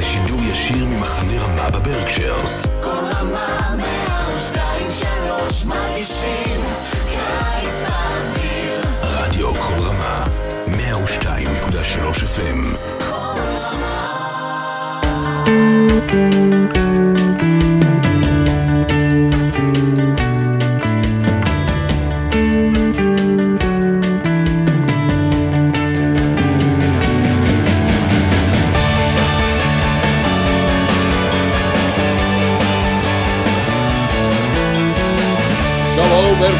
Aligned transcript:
לשידור 0.00 0.40
ישיר 0.42 0.84
ממחנה 0.84 1.42
רמה 1.42 1.70
בברקשיירס. 1.70 2.66
כל 2.82 2.88
רמה 2.88 3.76
מהשתיים 3.76 4.88
שלוש 4.92 5.64
מרגישים 5.64 6.60
קיץ 7.08 7.82
באוויר 7.82 8.80
רדיו 9.02 9.54
כל 9.54 9.82
רמה, 9.82 10.24
102.3 10.66 12.24
FM. 12.36 12.76
כל 12.98 13.40
רמה 13.60 14.20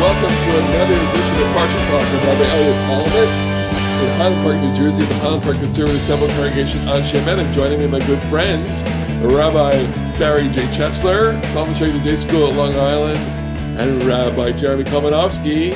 welcome 0.00 0.32
to 0.32 0.50
another 0.56 0.94
edition 0.94 1.36
of 1.42 1.48
Parsha 1.52 1.80
Talk 1.90 2.00
with 2.10 2.24
Rabbi 2.24 2.44
Elliot 2.56 2.76
Malomet 2.88 3.60
in 4.00 4.08
Highland 4.16 4.42
Park, 4.42 4.56
New 4.56 4.74
Jersey, 4.74 5.04
the 5.04 5.14
Highland 5.16 5.42
Park 5.42 5.56
Conservative 5.58 6.00
Temple 6.06 6.28
Congregation 6.28 6.80
Anshe 6.88 7.20
Emeth. 7.20 7.38
And 7.38 7.52
joining 7.54 7.80
me, 7.80 7.86
my 7.86 7.98
good 8.06 8.18
friends, 8.30 8.82
Rabbi 9.22 9.72
Barry 10.18 10.48
J. 10.48 10.62
Chesler, 10.68 11.44
Solomon 11.48 11.74
Schechter 11.74 12.16
School 12.16 12.48
at 12.48 12.56
Long 12.56 12.74
Island, 12.76 13.18
and 13.78 14.02
Rabbi 14.04 14.52
Jeremy 14.52 14.84
Kalmanofsky 14.84 15.74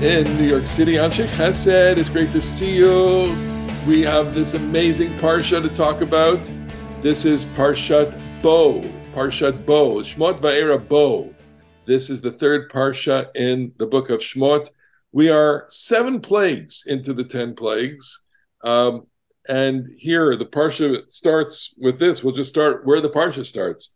in 0.00 0.24
New 0.38 0.48
York 0.48 0.66
City. 0.66 0.94
Ansche 0.94 1.26
Chesed, 1.26 1.98
it's 1.98 2.08
great 2.08 2.32
to 2.32 2.40
see 2.40 2.74
you. 2.74 3.24
We 3.86 4.00
have 4.00 4.34
this 4.34 4.54
amazing 4.54 5.18
Parsha 5.18 5.60
to 5.60 5.68
talk 5.68 6.00
about. 6.00 6.50
This 7.02 7.26
is 7.26 7.44
Parshat 7.44 8.18
Bo, 8.40 8.80
Parshat 9.14 9.66
Bo, 9.66 9.96
Shmot 9.96 10.40
Va'era 10.40 10.78
Bo. 10.88 11.34
This 11.88 12.10
is 12.10 12.20
the 12.20 12.32
third 12.32 12.70
parsha 12.70 13.34
in 13.34 13.72
the 13.78 13.86
book 13.86 14.10
of 14.10 14.20
Shmot. 14.20 14.68
We 15.10 15.30
are 15.30 15.64
seven 15.70 16.20
plagues 16.20 16.84
into 16.86 17.14
the 17.14 17.24
ten 17.24 17.54
plagues. 17.54 18.24
Um, 18.62 19.06
and 19.48 19.88
here 19.96 20.36
the 20.36 20.44
parsha 20.44 21.10
starts 21.10 21.72
with 21.78 21.98
this. 21.98 22.22
We'll 22.22 22.34
just 22.34 22.50
start 22.50 22.84
where 22.84 23.00
the 23.00 23.08
parsha 23.08 23.42
starts. 23.42 23.94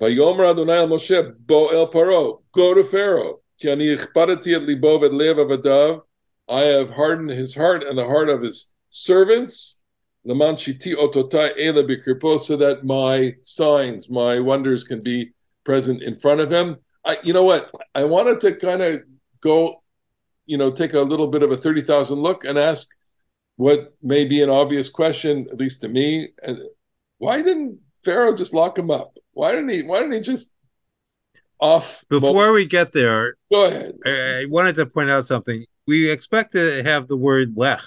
Vayomer 0.00 0.50
Adonai 0.50 0.78
el 0.78 0.88
Moshe, 0.88 1.34
bo 1.38 1.68
el 1.68 1.88
paro, 1.88 2.42
go 2.52 2.72
to 2.72 2.82
Pharaoh. 2.82 3.40
Ki 3.60 3.70
ani 3.70 3.94
ichpadati 3.94 4.56
et 4.56 4.62
libo 4.62 4.98
avadav. 4.98 6.00
I 6.48 6.60
have 6.60 6.88
hardened 6.88 7.32
his 7.32 7.54
heart 7.54 7.84
and 7.84 7.98
the 7.98 8.06
heart 8.06 8.30
of 8.30 8.40
his 8.40 8.72
servants. 8.88 9.82
Laman 10.24 10.54
shiti 10.54 10.94
ototai 10.94 11.52
ela 11.58 12.38
so 12.38 12.56
that 12.56 12.86
my 12.86 13.34
signs, 13.42 14.08
my 14.08 14.40
wonders 14.40 14.84
can 14.84 15.02
be 15.02 15.32
present 15.64 16.02
in 16.02 16.16
front 16.16 16.40
of 16.40 16.50
him. 16.50 16.78
I, 17.06 17.18
you 17.22 17.32
know 17.32 17.44
what? 17.44 17.70
I 17.94 18.04
wanted 18.04 18.40
to 18.40 18.56
kind 18.56 18.82
of 18.82 19.02
go, 19.40 19.82
you 20.44 20.58
know, 20.58 20.70
take 20.72 20.92
a 20.92 21.00
little 21.00 21.28
bit 21.28 21.42
of 21.44 21.52
a 21.52 21.56
30,000 21.56 22.18
look 22.18 22.44
and 22.44 22.58
ask 22.58 22.88
what 23.56 23.94
may 24.02 24.24
be 24.24 24.42
an 24.42 24.50
obvious 24.50 24.88
question, 24.88 25.46
at 25.50 25.58
least 25.58 25.80
to 25.82 25.88
me. 25.88 26.30
Why 27.18 27.42
didn't 27.42 27.78
Pharaoh 28.04 28.34
just 28.34 28.52
lock 28.52 28.78
him 28.78 28.90
up? 28.90 29.16
Why 29.32 29.52
didn't 29.52 29.68
he, 29.68 29.82
why 29.82 30.00
didn't 30.00 30.14
he 30.14 30.20
just 30.20 30.52
off? 31.60 32.04
Before 32.08 32.52
we 32.52 32.66
get 32.66 32.92
there, 32.92 33.36
go 33.50 33.66
ahead. 33.66 33.94
I 34.04 34.40
I 34.42 34.46
wanted 34.48 34.74
to 34.76 34.86
point 34.86 35.10
out 35.10 35.24
something. 35.24 35.64
We 35.86 36.10
expect 36.10 36.52
to 36.52 36.82
have 36.82 37.06
the 37.06 37.16
word 37.16 37.52
lech, 37.56 37.82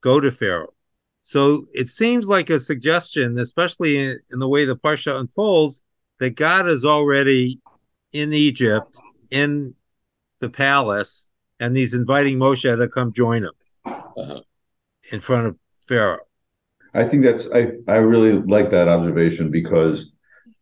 go 0.00 0.18
to 0.20 0.32
Pharaoh. 0.32 0.74
So 1.22 1.64
it 1.72 1.88
seems 1.88 2.26
like 2.26 2.50
a 2.50 2.58
suggestion, 2.58 3.38
especially 3.38 3.98
in, 3.98 4.18
in 4.32 4.40
the 4.40 4.48
way 4.48 4.64
the 4.64 4.76
Parsha 4.76 5.14
unfolds, 5.14 5.84
that 6.18 6.34
God 6.34 6.68
is 6.68 6.84
already 6.84 7.60
in 8.12 8.32
Egypt, 8.32 8.98
in 9.30 9.74
the 10.40 10.50
palace, 10.50 11.28
and 11.58 11.76
he's 11.76 11.94
inviting 11.94 12.38
Moshe 12.38 12.62
to 12.62 12.88
come 12.88 13.12
join 13.12 13.44
him 13.44 13.52
Uh-huh. 13.84 14.40
in 15.12 15.20
front 15.20 15.46
of 15.46 15.56
Pharaoh. 15.82 16.18
I 16.94 17.04
think 17.04 17.22
that's 17.22 17.48
I 17.52 17.72
I 17.88 17.96
really 17.96 18.32
like 18.32 18.70
that 18.70 18.88
observation 18.88 19.50
because 19.50 20.12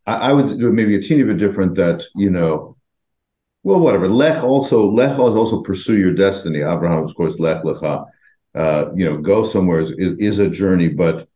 I, 0.07 0.15
I 0.31 0.33
would 0.33 0.59
do 0.59 0.73
maybe 0.73 0.95
a 0.97 1.01
teeny 1.01 1.25
bit 1.25 1.39
different 1.39 1.75
that 1.77 2.05
you 2.17 2.31
know 2.31 2.77
well 3.63 3.81
whatever 3.81 4.09
lech 4.09 4.43
also 4.45 4.91
lech 4.91 5.13
is 5.13 5.19
also 5.19 5.63
pursue 5.63 5.99
your 5.99 6.15
destiny 6.15 6.61
Abraham 6.61 7.05
of 7.05 7.15
course 7.15 7.39
lech 7.39 7.63
lecha 7.63 8.05
uh, 8.55 8.87
you 8.95 9.05
know 9.05 9.17
go 9.19 9.43
somewhere 9.43 9.81
is, 9.81 9.91
is, 9.93 10.15
is 10.19 10.39
a 10.39 10.51
journey 10.51 10.89
but 10.89 11.29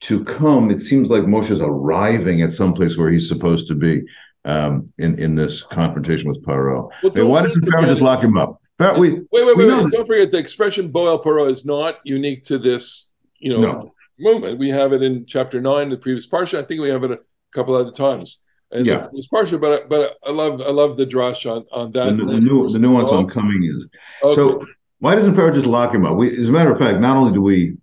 to 0.00 0.24
come 0.24 0.70
it 0.70 0.80
seems 0.80 1.10
like 1.10 1.24
Moshe 1.24 1.50
is 1.50 1.60
arriving 1.60 2.42
at 2.42 2.52
some 2.54 2.72
place 2.72 2.96
where 2.96 3.10
he's 3.10 3.28
supposed 3.28 3.66
to 3.68 3.74
be 3.74 4.02
um, 4.44 4.92
in 4.98 5.18
in 5.18 5.34
this 5.34 5.62
confrontation 5.62 6.28
with 6.30 6.42
Paro. 6.44 6.90
Well, 7.02 7.28
why 7.28 7.42
doesn't 7.42 7.64
forget- 7.64 7.86
just 7.88 8.00
lock 8.00 8.22
him 8.22 8.36
up? 8.38 8.60
Pharaoh, 8.78 8.98
we, 8.98 9.10
Wait, 9.10 9.26
wait, 9.32 9.44
we 9.44 9.54
wait, 9.64 9.68
know 9.68 9.76
wait. 9.78 9.82
that- 9.84 9.92
Don't 9.92 10.06
forget 10.06 10.30
the 10.30 10.38
expression 10.38 10.90
Boel 10.90 11.22
Paro 11.22 11.50
is 11.50 11.66
not 11.66 11.98
unique 12.04 12.44
to 12.44 12.56
this, 12.56 13.10
you 13.38 13.50
know, 13.52 13.60
No. 13.60 13.92
movement. 14.18 14.58
We 14.58 14.70
have 14.70 14.94
it 14.94 15.02
in 15.02 15.26
chapter 15.26 15.60
nine, 15.60 15.90
the 15.90 15.98
previous 15.98 16.26
parsha. 16.26 16.58
I 16.58 16.62
think 16.62 16.80
we 16.80 16.88
have 16.90 17.04
it 17.04 17.10
a 17.10 17.18
couple 17.52 17.74
other 17.74 17.90
times. 17.90 18.42
And 18.72 18.86
Yeah. 18.86 19.08
the 19.12 19.26
partial, 19.30 19.58
but 19.58 19.88
but 19.90 20.16
I 20.26 20.30
love 20.30 20.62
I 20.62 20.70
love 20.70 20.96
the 20.96 21.04
drush 21.06 21.44
on 21.50 21.64
on 21.72 21.92
that. 21.92 22.16
the, 22.16 22.24
the, 22.24 22.40
nu- 22.40 22.68
the 22.68 22.78
nuance 22.78 23.10
Oh, 23.12 23.18
on 23.18 23.26
coming 23.28 23.64
is 23.64 23.84
okay. 24.22 24.34
So 24.36 24.64
why 25.00 25.14
doesn't 25.14 25.34
Pharaoh 25.34 25.50
just 25.50 25.66
lock 25.66 25.92
him 25.94 26.06
up? 26.06 26.16
We, 26.16 26.30
as 26.38 26.48
a 26.48 26.52
matter 26.52 26.70
of 26.72 26.78
fact, 26.78 27.00
not 27.00 27.16
only 27.16 27.32
do 27.32 27.42
we, 27.42 27.76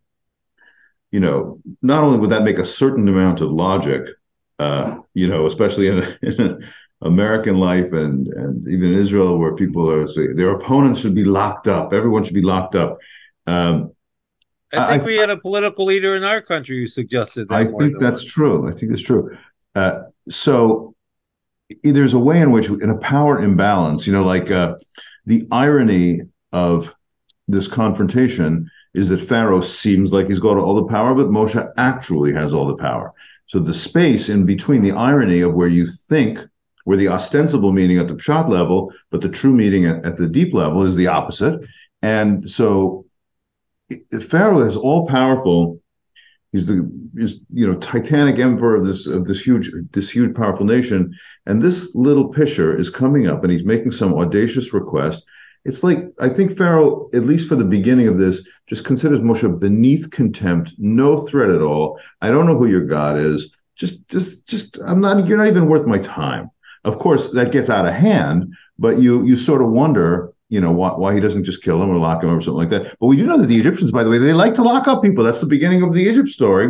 you 1.11 1.19
know, 1.19 1.59
not 1.81 2.03
only 2.03 2.17
would 2.19 2.29
that 2.31 2.43
make 2.43 2.57
a 2.57 2.65
certain 2.65 3.07
amount 3.07 3.41
of 3.41 3.51
logic, 3.51 4.07
uh, 4.59 4.97
you 5.13 5.27
know, 5.27 5.45
especially 5.45 5.87
in, 5.87 6.03
in 6.21 6.63
American 7.01 7.57
life 7.57 7.91
and 7.93 8.27
and 8.27 8.67
even 8.67 8.93
in 8.93 8.99
Israel, 8.99 9.37
where 9.37 9.55
people 9.55 9.89
are 9.89 10.07
their 10.33 10.51
opponents 10.51 11.01
should 11.01 11.15
be 11.15 11.23
locked 11.23 11.67
up. 11.67 11.93
Everyone 11.93 12.23
should 12.23 12.33
be 12.33 12.41
locked 12.41 12.75
up. 12.75 12.97
Um, 13.45 13.91
I 14.73 14.77
I- 14.77 14.87
think 14.87 15.05
we 15.05 15.17
had 15.17 15.29
a 15.29 15.37
political 15.37 15.85
leader 15.85 16.15
in 16.15 16.23
our 16.23 16.41
country 16.41 16.77
who 16.79 16.87
suggested 16.87 17.47
that. 17.49 17.55
I 17.55 17.65
think 17.65 17.99
that's 17.99 18.21
once. 18.21 18.33
true. 18.33 18.67
I 18.67 18.71
think 18.71 18.91
it's 18.91 19.01
true. 19.01 19.37
Uh, 19.75 20.01
so 20.29 20.95
there's 21.83 22.13
a 22.13 22.19
way 22.19 22.41
in 22.41 22.51
which, 22.51 22.69
in 22.69 22.89
a 22.89 22.97
power 22.97 23.39
imbalance, 23.39 24.07
you 24.07 24.13
know, 24.13 24.23
like 24.23 24.51
uh, 24.51 24.75
the 25.25 25.47
irony 25.51 26.21
of 26.51 26.93
this 27.47 27.67
confrontation 27.67 28.69
is 28.93 29.09
that 29.09 29.19
Pharaoh 29.19 29.61
seems 29.61 30.11
like 30.11 30.27
he's 30.27 30.39
got 30.39 30.57
all 30.57 30.75
the 30.75 30.85
power, 30.85 31.13
but 31.13 31.27
Moshe 31.27 31.71
actually 31.77 32.33
has 32.33 32.53
all 32.53 32.65
the 32.65 32.75
power. 32.77 33.13
So 33.47 33.59
the 33.59 33.73
space 33.73 34.29
in 34.29 34.45
between 34.45 34.83
the 34.83 34.91
irony 34.91 35.41
of 35.41 35.53
where 35.53 35.69
you 35.69 35.87
think, 35.87 36.39
where 36.83 36.97
the 36.97 37.09
ostensible 37.09 37.71
meaning 37.71 37.97
at 37.97 38.07
the 38.07 38.15
pshat 38.15 38.47
level, 38.49 38.93
but 39.09 39.21
the 39.21 39.29
true 39.29 39.53
meaning 39.53 39.85
at, 39.85 40.05
at 40.05 40.17
the 40.17 40.27
deep 40.27 40.53
level 40.53 40.83
is 40.83 40.95
the 40.95 41.07
opposite. 41.07 41.65
And 42.01 42.49
so 42.49 43.05
Pharaoh 44.21 44.61
is 44.61 44.75
all 44.75 45.07
powerful. 45.07 45.81
He's 46.51 46.67
the 46.67 46.89
you 47.51 47.67
know 47.67 47.75
titanic 47.75 48.39
emperor 48.39 48.75
of 48.75 48.85
this 48.85 49.07
of 49.07 49.25
this 49.25 49.41
huge 49.41 49.71
this 49.91 50.09
huge 50.09 50.35
powerful 50.35 50.65
nation, 50.65 51.13
and 51.45 51.61
this 51.61 51.93
little 51.95 52.29
pisher 52.29 52.77
is 52.77 52.89
coming 52.89 53.27
up 53.27 53.43
and 53.43 53.51
he's 53.51 53.65
making 53.65 53.91
some 53.91 54.13
audacious 54.13 54.73
request. 54.73 55.25
It's 55.67 55.83
like 55.83 55.99
I 56.19 56.29
think 56.29 56.57
Pharaoh, 56.57 57.09
at 57.13 57.25
least 57.25 57.49
for 57.49 57.55
the 57.57 57.65
beginning 57.65 58.07
of 58.07 58.17
this, 58.17 58.41
just 58.67 58.85
considers 58.85 59.19
Moshe 59.19 59.59
beneath 59.59 60.09
contempt, 60.11 60.73
no 60.77 61.17
threat 61.17 61.49
at 61.49 61.61
all. 61.61 61.99
I 62.21 62.31
don't 62.31 62.45
know 62.45 62.57
who 62.57 62.67
your 62.67 62.85
God 62.85 63.17
is. 63.17 63.51
Just 63.75 64.07
just 64.07 64.47
just 64.47 64.79
I'm 64.85 65.01
not 65.01 65.27
you're 65.27 65.37
not 65.37 65.47
even 65.47 65.67
worth 65.67 65.85
my 65.85 65.99
time. 65.99 66.49
Of 66.85 66.99
course, 66.99 67.31
that 67.33 67.51
gets 67.51 67.69
out 67.69 67.85
of 67.85 67.93
hand, 67.93 68.55
but 68.79 68.97
you 68.99 69.23
you 69.25 69.35
sort 69.35 69.61
of 69.61 69.69
wonder, 69.69 70.31
you 70.49 70.61
know, 70.61 70.71
why, 70.71 70.91
why 70.91 71.13
he 71.13 71.19
doesn't 71.19 71.43
just 71.43 71.61
kill 71.61 71.83
him 71.83 71.89
or 71.89 71.97
lock 71.97 72.23
him 72.23 72.29
up 72.29 72.37
or 72.37 72.41
something 72.41 72.57
like 72.65 72.69
that. 72.69 72.95
But 72.99 73.07
we 73.07 73.17
do 73.17 73.25
know 73.27 73.37
that 73.37 73.47
the 73.47 73.57
Egyptians, 73.57 73.91
by 73.91 74.03
the 74.05 74.09
way, 74.09 74.19
they 74.19 74.31
like 74.33 74.53
to 74.55 74.63
lock 74.63 74.87
up 74.87 75.03
people. 75.03 75.21
That's 75.23 75.41
the 75.41 75.47
beginning 75.47 75.81
of 75.83 75.93
the 75.93 76.01
Egypt 76.01 76.29
story. 76.29 76.69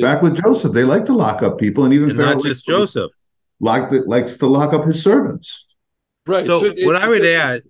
Back 0.00 0.22
with 0.22 0.42
Joseph, 0.42 0.72
they 0.72 0.84
like 0.84 1.04
to 1.06 1.12
lock 1.12 1.42
up 1.42 1.58
people, 1.58 1.84
and 1.84 1.92
even 1.92 2.10
And 2.10 2.16
Pharaoh 2.18 2.34
not 2.34 2.42
just 2.42 2.64
Joseph. 2.66 3.10
liked 3.60 3.92
likes 4.06 4.38
to 4.38 4.46
lock 4.46 4.72
up 4.72 4.84
his 4.86 5.02
servants. 5.02 5.66
right. 6.26 6.46
so 6.46 6.64
it- 6.64 6.86
what 6.86 6.96
I 6.96 7.08
would 7.08 7.24
it- 7.24 7.34
add- 7.36 7.62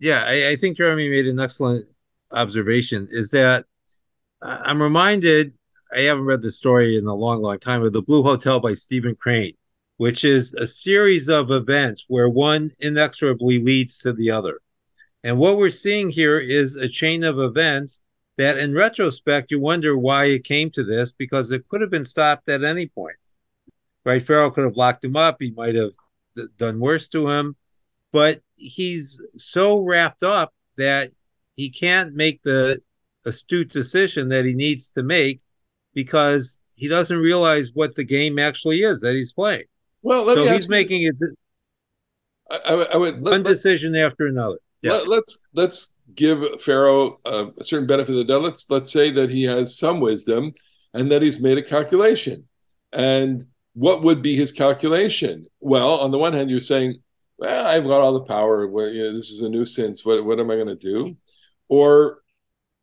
Yeah, 0.00 0.24
I, 0.24 0.50
I 0.50 0.56
think 0.56 0.76
Jeremy 0.76 1.08
made 1.08 1.26
an 1.26 1.40
excellent 1.40 1.86
observation. 2.32 3.08
Is 3.10 3.30
that 3.32 3.66
I'm 4.42 4.80
reminded. 4.80 5.54
I 5.94 6.00
haven't 6.00 6.26
read 6.26 6.42
the 6.42 6.50
story 6.50 6.98
in 6.98 7.06
a 7.06 7.14
long, 7.14 7.40
long 7.40 7.58
time 7.58 7.82
of 7.82 7.94
the 7.94 8.02
Blue 8.02 8.22
Hotel 8.22 8.60
by 8.60 8.74
Stephen 8.74 9.16
Crane, 9.16 9.54
which 9.96 10.22
is 10.22 10.52
a 10.54 10.66
series 10.66 11.30
of 11.30 11.50
events 11.50 12.04
where 12.08 12.28
one 12.28 12.70
inexorably 12.78 13.58
leads 13.62 13.98
to 14.00 14.12
the 14.12 14.30
other. 14.30 14.60
And 15.24 15.38
what 15.38 15.56
we're 15.56 15.70
seeing 15.70 16.10
here 16.10 16.38
is 16.38 16.76
a 16.76 16.88
chain 16.88 17.24
of 17.24 17.38
events 17.38 18.02
that, 18.36 18.58
in 18.58 18.74
retrospect, 18.74 19.50
you 19.50 19.58
wonder 19.58 19.98
why 19.98 20.26
it 20.26 20.44
came 20.44 20.70
to 20.72 20.84
this 20.84 21.10
because 21.10 21.50
it 21.50 21.66
could 21.68 21.80
have 21.80 21.90
been 21.90 22.04
stopped 22.04 22.48
at 22.50 22.62
any 22.62 22.86
point. 22.86 23.16
Right? 24.04 24.22
Pharaoh 24.22 24.50
could 24.50 24.64
have 24.64 24.76
locked 24.76 25.04
him 25.04 25.16
up. 25.16 25.38
He 25.40 25.50
might 25.50 25.74
have 25.74 25.92
done 26.58 26.78
worse 26.78 27.08
to 27.08 27.30
him 27.30 27.56
but 28.12 28.40
he's 28.56 29.20
so 29.36 29.80
wrapped 29.80 30.22
up 30.22 30.52
that 30.76 31.10
he 31.54 31.70
can't 31.70 32.14
make 32.14 32.42
the 32.42 32.80
astute 33.26 33.70
decision 33.70 34.28
that 34.28 34.44
he 34.44 34.54
needs 34.54 34.90
to 34.90 35.02
make 35.02 35.40
because 35.94 36.60
he 36.74 36.88
doesn't 36.88 37.18
realize 37.18 37.72
what 37.74 37.94
the 37.94 38.04
game 38.04 38.38
actually 38.38 38.82
is 38.82 39.00
that 39.00 39.14
he's 39.14 39.32
playing. 39.32 39.64
Well, 40.02 40.24
let 40.24 40.36
so 40.36 40.44
me 40.44 40.50
he's 40.50 40.60
ask 40.60 40.70
making 40.70 41.02
it 41.02 41.16
I, 42.50 42.56
I, 42.56 42.82
I 42.94 42.96
would 42.96 43.14
one 43.16 43.24
let, 43.24 43.42
let, 43.42 43.44
decision 43.44 43.94
after 43.96 44.26
another. 44.26 44.58
Yeah. 44.82 44.92
let, 44.92 45.08
let's 45.08 45.38
let's 45.54 45.90
give 46.14 46.44
Pharaoh 46.60 47.18
uh, 47.26 47.46
a 47.58 47.64
certain 47.64 47.86
benefit 47.86 48.12
of 48.12 48.16
the 48.18 48.24
doubt. 48.24 48.42
Let's 48.42 48.70
let's 48.70 48.92
say 48.92 49.10
that 49.10 49.30
he 49.30 49.42
has 49.44 49.76
some 49.76 50.00
wisdom 50.00 50.54
and 50.94 51.10
that 51.12 51.22
he's 51.22 51.40
made 51.40 51.58
a 51.58 51.62
calculation. 51.62 52.48
And 52.92 53.44
what 53.74 54.02
would 54.02 54.22
be 54.22 54.34
his 54.34 54.52
calculation? 54.52 55.46
Well, 55.60 55.94
on 55.96 56.10
the 56.10 56.18
one 56.18 56.32
hand, 56.32 56.50
you're 56.50 56.60
saying, 56.60 56.94
"Well, 57.38 57.66
I've 57.66 57.84
got 57.84 58.00
all 58.00 58.14
the 58.14 58.24
power. 58.24 58.66
Well, 58.66 58.88
you 58.88 59.04
know, 59.04 59.12
this 59.12 59.30
is 59.30 59.42
a 59.42 59.48
nuisance. 59.48 60.04
What 60.04 60.24
what 60.24 60.40
am 60.40 60.50
I 60.50 60.56
going 60.56 60.68
to 60.68 60.74
do?" 60.76 61.16
Or 61.68 62.22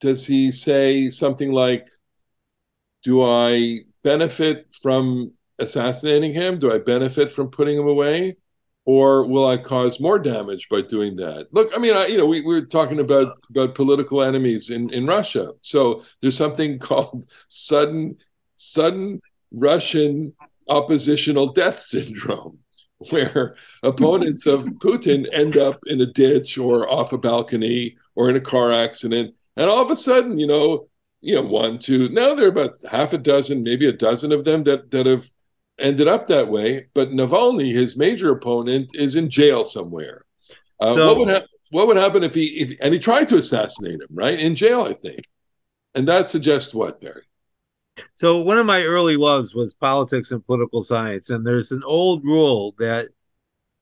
does 0.01 0.27
he 0.27 0.51
say 0.51 1.09
something 1.09 1.51
like, 1.51 1.87
"Do 3.03 3.23
I 3.23 3.81
benefit 4.03 4.67
from 4.81 5.33
assassinating 5.59 6.33
him? 6.33 6.59
Do 6.59 6.71
I 6.71 6.79
benefit 6.79 7.31
from 7.31 7.49
putting 7.49 7.77
him 7.77 7.87
away?" 7.87 8.37
Or 8.85 9.27
will 9.27 9.47
I 9.47 9.57
cause 9.57 9.99
more 9.99 10.19
damage 10.19 10.69
by 10.69 10.81
doing 10.81 11.15
that? 11.15 11.47
Look, 11.51 11.71
I 11.75 11.79
mean, 11.79 11.95
I, 11.95 12.05
you 12.05 12.17
know, 12.17 12.27
we, 12.27 12.41
we 12.41 12.53
were 12.53 12.65
talking 12.65 12.99
about 12.99 13.35
about 13.49 13.73
political 13.73 14.21
enemies 14.21 14.69
in, 14.69 14.91
in 14.91 15.07
Russia. 15.07 15.53
So 15.61 16.03
there's 16.21 16.37
something 16.37 16.77
called 16.89 17.25
sudden 17.47 18.17
sudden 18.55 19.21
Russian 19.51 20.33
oppositional 20.69 21.53
death 21.53 21.81
syndrome, 21.81 22.59
where 23.11 23.55
opponents 23.83 24.45
of 24.45 24.65
Putin 24.79 25.25
end 25.31 25.57
up 25.57 25.79
in 25.87 26.01
a 26.01 26.05
ditch 26.05 26.57
or 26.57 26.89
off 26.89 27.13
a 27.13 27.17
balcony 27.17 27.97
or 28.15 28.29
in 28.29 28.35
a 28.35 28.41
car 28.41 28.71
accident, 28.71 29.35
and 29.57 29.69
all 29.69 29.81
of 29.83 29.91
a 29.91 29.95
sudden, 29.95 30.37
you 30.37 30.47
know, 30.47 30.87
you 31.21 31.35
know, 31.35 31.43
one, 31.43 31.79
two. 31.79 32.09
Now 32.09 32.33
there 32.35 32.45
are 32.45 32.49
about 32.49 32.77
half 32.89 33.13
a 33.13 33.17
dozen, 33.17 33.63
maybe 33.63 33.87
a 33.87 33.91
dozen 33.93 34.31
of 34.31 34.45
them 34.45 34.63
that 34.65 34.91
that 34.91 35.05
have 35.05 35.29
ended 35.79 36.07
up 36.07 36.27
that 36.27 36.49
way. 36.49 36.87
But 36.93 37.09
Navalny, 37.09 37.73
his 37.73 37.97
major 37.97 38.31
opponent, 38.31 38.91
is 38.93 39.15
in 39.15 39.29
jail 39.29 39.65
somewhere. 39.65 40.23
Uh, 40.79 40.93
So- 40.93 41.07
what 41.07 41.17
would 41.19 41.29
ha- 41.35 41.47
what 41.71 41.87
would 41.87 41.97
happen 41.97 42.23
if 42.23 42.33
he 42.35 42.45
if 42.61 42.77
and 42.81 42.93
he 42.93 42.99
tried 42.99 43.27
to 43.29 43.37
assassinate 43.37 44.01
him? 44.01 44.07
Right 44.13 44.39
in 44.39 44.55
jail, 44.55 44.81
I 44.83 44.93
think. 44.93 45.21
And 45.95 46.07
that 46.07 46.29
suggests 46.29 46.73
what, 46.73 47.01
Barry? 47.01 47.23
So 48.13 48.42
one 48.42 48.57
of 48.57 48.65
my 48.65 48.83
early 48.83 49.15
loves 49.18 49.53
was 49.56 49.74
politics 49.74 50.31
and 50.31 50.45
political 50.45 50.83
science, 50.83 51.30
and 51.30 51.45
there's 51.45 51.71
an 51.71 51.83
old 51.86 52.24
rule 52.24 52.75
that 52.77 53.09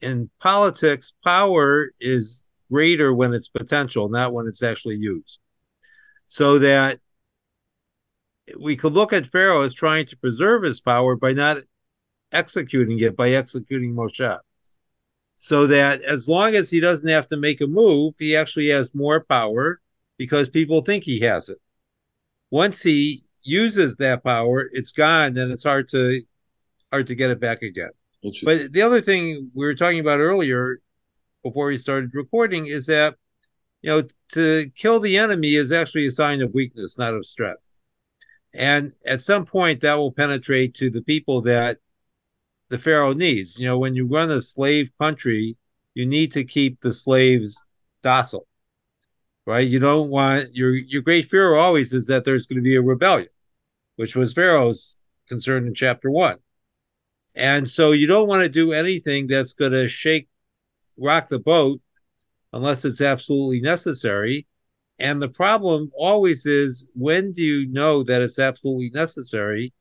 in 0.01 0.29
politics, 0.39 1.13
power 1.23 1.91
is 1.99 2.49
greater 2.71 3.13
when 3.13 3.33
it's 3.33 3.47
potential, 3.47 4.09
not 4.09 4.33
when 4.33 4.47
it's 4.47 4.61
actually 4.61 4.95
used. 4.95 5.39
So 6.27 6.59
that 6.59 6.99
we 8.59 8.75
could 8.75 8.93
look 8.93 9.13
at 9.13 9.27
Pharaoh 9.27 9.61
as 9.61 9.73
trying 9.73 10.05
to 10.07 10.17
preserve 10.17 10.63
his 10.63 10.81
power 10.81 11.15
by 11.15 11.33
not 11.33 11.57
executing 12.31 12.99
it, 12.99 13.15
by 13.15 13.31
executing 13.31 13.95
Moshe. 13.95 14.39
So 15.37 15.67
that 15.67 16.01
as 16.01 16.27
long 16.27 16.55
as 16.55 16.69
he 16.69 16.79
doesn't 16.79 17.09
have 17.09 17.27
to 17.27 17.37
make 17.37 17.61
a 17.61 17.67
move, 17.67 18.15
he 18.19 18.35
actually 18.35 18.69
has 18.69 18.93
more 18.93 19.23
power 19.23 19.79
because 20.17 20.49
people 20.49 20.81
think 20.81 21.03
he 21.03 21.19
has 21.21 21.49
it. 21.49 21.59
Once 22.51 22.81
he 22.81 23.21
uses 23.43 23.95
that 23.97 24.23
power, 24.23 24.69
it's 24.71 24.91
gone, 24.91 25.33
then 25.33 25.51
it's 25.51 25.63
hard 25.63 25.89
to 25.89 26.21
hard 26.91 27.07
to 27.07 27.15
get 27.15 27.31
it 27.31 27.39
back 27.39 27.61
again. 27.61 27.91
But 28.45 28.73
the 28.73 28.81
other 28.81 29.01
thing 29.01 29.51
we 29.53 29.65
were 29.65 29.75
talking 29.75 29.99
about 29.99 30.19
earlier, 30.19 30.79
before 31.43 31.67
we 31.67 31.77
started 31.77 32.13
recording, 32.13 32.67
is 32.67 32.85
that 32.87 33.15
you 33.81 33.89
know 33.89 34.03
to 34.33 34.69
kill 34.75 34.99
the 34.99 35.17
enemy 35.17 35.55
is 35.55 35.71
actually 35.71 36.07
a 36.07 36.11
sign 36.11 36.41
of 36.41 36.53
weakness, 36.53 36.97
not 36.97 37.13
of 37.13 37.25
strength. 37.25 37.81
And 38.53 38.93
at 39.05 39.21
some 39.21 39.45
point, 39.45 39.81
that 39.81 39.95
will 39.95 40.11
penetrate 40.11 40.75
to 40.75 40.89
the 40.89 41.01
people 41.01 41.41
that 41.41 41.79
the 42.69 42.77
pharaoh 42.77 43.13
needs. 43.13 43.59
You 43.59 43.67
know, 43.67 43.79
when 43.79 43.95
you 43.95 44.05
run 44.05 44.31
a 44.31 44.41
slave 44.41 44.91
country, 44.99 45.57
you 45.95 46.05
need 46.05 46.31
to 46.33 46.43
keep 46.43 46.81
the 46.81 46.93
slaves 46.93 47.65
docile, 48.03 48.47
right? 49.45 49.67
You 49.67 49.79
don't 49.79 50.09
want 50.09 50.55
your 50.55 50.75
your 50.75 51.01
great 51.01 51.25
fear 51.25 51.55
always 51.55 51.93
is 51.93 52.07
that 52.07 52.25
there's 52.25 52.47
going 52.47 52.57
to 52.57 52.63
be 52.63 52.75
a 52.75 52.81
rebellion, 52.81 53.29
which 53.95 54.15
was 54.15 54.33
Pharaoh's 54.33 55.03
concern 55.27 55.67
in 55.67 55.73
chapter 55.73 56.09
one. 56.09 56.37
And 57.35 57.67
so 57.67 57.91
you 57.91 58.07
don't 58.07 58.27
want 58.27 58.43
to 58.43 58.49
do 58.49 58.73
anything 58.73 59.27
that's 59.27 59.53
going 59.53 59.71
to 59.71 59.87
shake, 59.87 60.27
rock 60.97 61.27
the 61.27 61.39
boat 61.39 61.81
unless 62.51 62.85
it's 62.85 63.01
absolutely 63.01 63.61
necessary. 63.61 64.45
And 64.99 65.21
the 65.21 65.29
problem 65.29 65.91
always 65.95 66.45
is 66.45 66.87
when 66.93 67.31
do 67.31 67.41
you 67.41 67.67
know 67.67 68.03
that 68.03 68.21
it's 68.21 68.37
absolutely 68.37 68.91
necessary? 68.91 69.73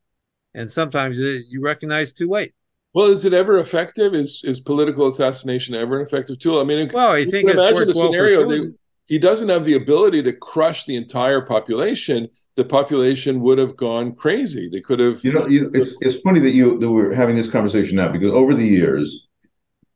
And 0.55 0.71
sometimes 0.71 1.19
it, 1.19 1.45
you 1.49 1.61
recognize 1.61 2.13
too 2.13 2.29
late. 2.29 2.55
Well, 2.95 3.11
is 3.11 3.25
it 3.25 3.33
ever 3.33 3.59
effective? 3.59 4.15
Is 4.15 4.43
is 4.45 4.61
political 4.61 5.09
assassination 5.09 5.75
ever 5.75 5.99
an 5.99 6.07
effective 6.07 6.39
tool? 6.39 6.61
I 6.61 6.65
mean, 6.65 6.91
Well, 6.93 7.13
I 7.13 7.19
you 7.19 7.31
think 7.31 7.49
imagine 7.51 7.91
a 7.91 7.95
well 7.95 8.13
scenario. 8.13 8.49
They, 8.49 8.73
he 9.07 9.19
doesn't 9.19 9.49
have 9.49 9.65
the 9.65 9.75
ability 9.75 10.23
to 10.25 10.33
crush 10.33 10.85
the 10.85 10.97
entire 10.97 11.41
population. 11.41 12.29
The 12.55 12.65
population 12.65 13.41
would 13.41 13.59
have 13.59 13.77
gone 13.77 14.15
crazy. 14.15 14.69
They 14.71 14.81
could 14.81 14.99
have. 14.99 15.25
You 15.25 15.33
know, 15.33 15.47
you, 15.47 15.71
it's 15.75 15.97
it's 16.01 16.19
funny 16.19 16.41
that 16.41 16.51
you 16.51 16.79
that 16.79 16.91
we're 16.91 17.13
having 17.13 17.37
this 17.37 17.49
conversation 17.49 17.97
now 17.97 18.11
because 18.13 18.31
over 18.31 18.55
the 18.55 18.67
years, 18.67 19.27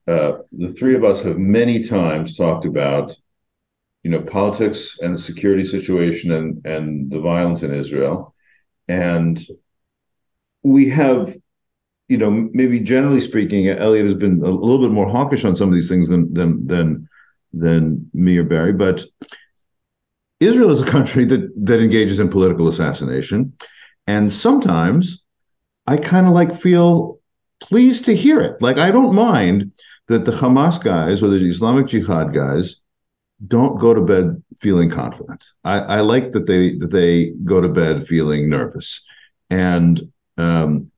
uh, 0.07 0.39
the 0.53 0.73
three 0.73 0.95
of 0.95 1.05
us 1.05 1.21
have 1.23 1.39
many 1.39 1.83
times 1.83 2.37
talked 2.37 2.65
about, 2.65 3.15
you 4.03 4.11
know, 4.11 4.23
politics 4.23 4.99
and 5.03 5.15
the 5.15 5.19
security 5.19 5.65
situation 5.65 6.33
and 6.33 6.65
and 6.65 7.11
the 7.11 7.21
violence 7.21 7.63
in 7.63 7.75
Israel, 7.75 8.35
and 8.89 9.45
we 10.63 10.89
have, 10.89 11.37
you 12.09 12.17
know, 12.17 12.31
maybe 12.31 12.81
generally 12.81 13.21
speaking, 13.21 13.69
Elliot 13.69 14.07
has 14.07 14.15
been 14.15 14.43
a 14.43 14.51
little 14.51 14.81
bit 14.81 14.93
more 14.93 15.09
hawkish 15.09 15.45
on 15.45 15.57
some 15.57 15.69
of 15.69 15.75
these 15.75 15.89
things 15.89 16.09
than 16.09 16.33
than 16.33 16.67
than 16.67 17.09
than 17.53 18.11
me 18.15 18.39
or 18.39 18.45
Barry, 18.45 18.73
but 18.73 19.05
Israel 20.41 20.71
is 20.71 20.83
a 20.83 20.87
country 20.87 21.25
that 21.25 21.51
that 21.65 21.81
engages 21.81 22.19
in 22.19 22.29
political 22.29 22.69
assassination, 22.69 23.53
and 24.07 24.33
sometimes 24.33 25.23
I 25.87 25.97
kind 25.97 26.27
of 26.27 26.33
like 26.33 26.61
feel 26.61 27.21
pleased 27.61 28.05
to 28.07 28.15
hear 28.15 28.41
it. 28.41 28.61
Like 28.61 28.79
I 28.79 28.91
don't 28.91 29.15
mind 29.15 29.73
that 30.09 30.25
the 30.25 30.33
Hamas 30.33 30.83
guys 30.83 31.23
or 31.23 31.29
the 31.29 31.37
Islamic 31.37 31.87
Jihad 31.87 32.35
guys 32.35 32.81
don't 33.47 33.79
go 33.79 33.93
to 33.93 34.01
bed 34.01 34.43
feeling 34.61 34.91
confident. 34.91 35.45
I, 35.65 35.81
I 35.81 36.01
like 36.01 36.33
that 36.33 36.47
they 36.47 36.75
that 36.77 36.91
they 36.91 37.33
go 37.45 37.61
to 37.61 37.69
bed 37.69 38.07
feeling 38.07 38.49
nervous, 38.49 39.03
and 39.51 40.01
um, 40.37 40.91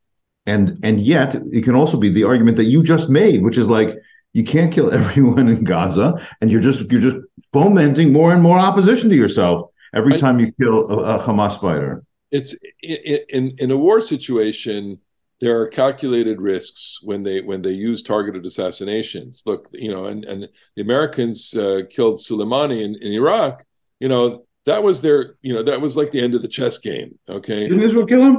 and 0.47 0.79
and 0.83 1.01
yet 1.01 1.35
it 1.35 1.65
can 1.65 1.75
also 1.75 1.99
be 1.99 2.09
the 2.09 2.25
argument 2.25 2.57
that 2.57 2.65
you 2.65 2.83
just 2.83 3.09
made, 3.09 3.43
which 3.43 3.59
is 3.59 3.69
like 3.69 3.97
you 4.33 4.45
can't 4.45 4.73
kill 4.73 4.93
everyone 4.93 5.49
in 5.49 5.65
Gaza, 5.65 6.15
and 6.41 6.51
you're 6.51 6.61
just 6.61 6.91
you're 6.91 7.01
just 7.01 7.17
fomenting 7.53 8.13
more 8.13 8.33
and 8.33 8.43
more 8.43 8.59
opposition 8.59 9.09
to 9.11 9.17
yourself 9.17 9.71
every 9.95 10.15
I- 10.15 10.17
time 10.19 10.39
you 10.39 10.51
kill 10.61 10.91
a, 10.91 11.17
a 11.17 11.19
Hamas 11.21 11.61
fighter. 11.61 12.03
it's 12.31 12.55
i- 12.85 13.21
in 13.37 13.55
in 13.59 13.71
a 13.71 13.77
war 13.77 14.01
situation 14.01 14.99
there 15.41 15.57
are 15.61 15.69
calculated 15.69 16.41
risks 16.41 16.99
when 17.09 17.23
they 17.23 17.41
when 17.41 17.63
they 17.63 17.71
use 17.73 18.03
targeted 18.03 18.45
assassinations 18.45 19.43
look 19.47 19.69
you 19.73 19.91
know 19.93 20.05
and 20.07 20.25
and 20.25 20.49
the 20.77 20.83
americans 20.83 21.55
uh, 21.55 21.81
killed 21.95 22.17
soleimani 22.19 22.79
in, 22.87 22.93
in 23.07 23.13
iraq 23.13 23.65
you 24.01 24.09
know 24.13 24.45
that 24.67 24.83
was 24.83 25.01
their 25.01 25.37
you 25.47 25.55
know 25.55 25.63
that 25.63 25.81
was 25.81 25.97
like 25.97 26.11
the 26.11 26.21
end 26.21 26.35
of 26.35 26.43
the 26.43 26.49
chess 26.49 26.77
game 26.79 27.11
okay 27.39 27.61
Didn't 27.69 27.83
Israel 27.89 28.07
kill 28.07 28.23
him? 28.29 28.37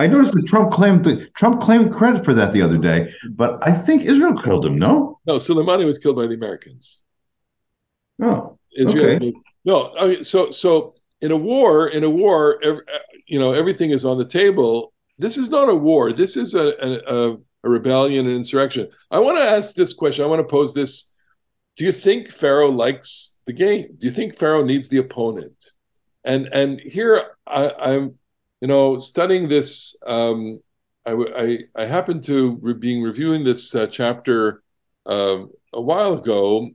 I 0.00 0.06
noticed 0.08 0.32
that 0.34 0.46
Trump 0.52 0.68
claimed 0.72 1.04
the 1.04 1.14
Trump 1.40 1.60
claimed 1.60 1.92
credit 1.92 2.24
for 2.24 2.34
that 2.34 2.50
the 2.52 2.60
other 2.66 2.76
day, 2.90 2.98
but 3.42 3.52
I 3.62 3.72
think 3.86 4.02
Israel 4.12 4.34
killed 4.44 4.64
him. 4.66 4.76
No, 4.86 5.20
no 5.30 5.34
soleimani 5.36 5.84
was 5.84 5.98
killed 6.02 6.16
by 6.16 6.26
the 6.26 6.34
americans 6.42 7.04
no. 8.18 8.58
Israel. 8.76 9.16
Okay. 9.16 9.34
No, 9.64 9.94
I 9.98 10.06
mean, 10.06 10.24
so 10.24 10.50
so 10.50 10.94
in 11.20 11.32
a 11.32 11.36
war, 11.36 11.88
in 11.88 12.04
a 12.04 12.10
war, 12.10 12.58
ev- 12.62 12.80
you 13.26 13.38
know, 13.38 13.52
everything 13.52 13.90
is 13.90 14.04
on 14.04 14.18
the 14.18 14.24
table. 14.24 14.92
This 15.18 15.36
is 15.36 15.50
not 15.50 15.68
a 15.68 15.74
war. 15.74 16.12
This 16.12 16.36
is 16.36 16.54
a 16.54 16.74
a, 16.84 17.32
a 17.32 17.68
rebellion, 17.68 18.26
an 18.26 18.36
insurrection. 18.36 18.88
I 19.10 19.18
want 19.18 19.38
to 19.38 19.44
ask 19.44 19.74
this 19.74 19.92
question. 19.92 20.24
I 20.24 20.28
want 20.28 20.40
to 20.40 20.50
pose 20.50 20.72
this. 20.74 21.12
Do 21.76 21.84
you 21.84 21.92
think 21.92 22.30
Pharaoh 22.30 22.70
likes 22.70 23.38
the 23.46 23.52
game? 23.52 23.96
Do 23.98 24.06
you 24.06 24.12
think 24.12 24.38
Pharaoh 24.38 24.64
needs 24.64 24.88
the 24.88 24.98
opponent? 24.98 25.72
And 26.24 26.48
and 26.52 26.80
here 26.80 27.22
I, 27.46 27.72
I'm, 27.78 28.18
you 28.60 28.68
know, 28.68 28.98
studying 28.98 29.48
this. 29.48 29.96
Um, 30.06 30.60
I 31.04 31.12
I, 31.12 31.58
I 31.74 31.84
happened 31.84 32.24
to 32.24 32.58
re- 32.60 32.74
being 32.74 33.02
reviewing 33.02 33.44
this 33.44 33.74
uh, 33.74 33.86
chapter 33.86 34.62
uh, 35.06 35.38
a 35.72 35.80
while 35.80 36.14
ago, 36.14 36.70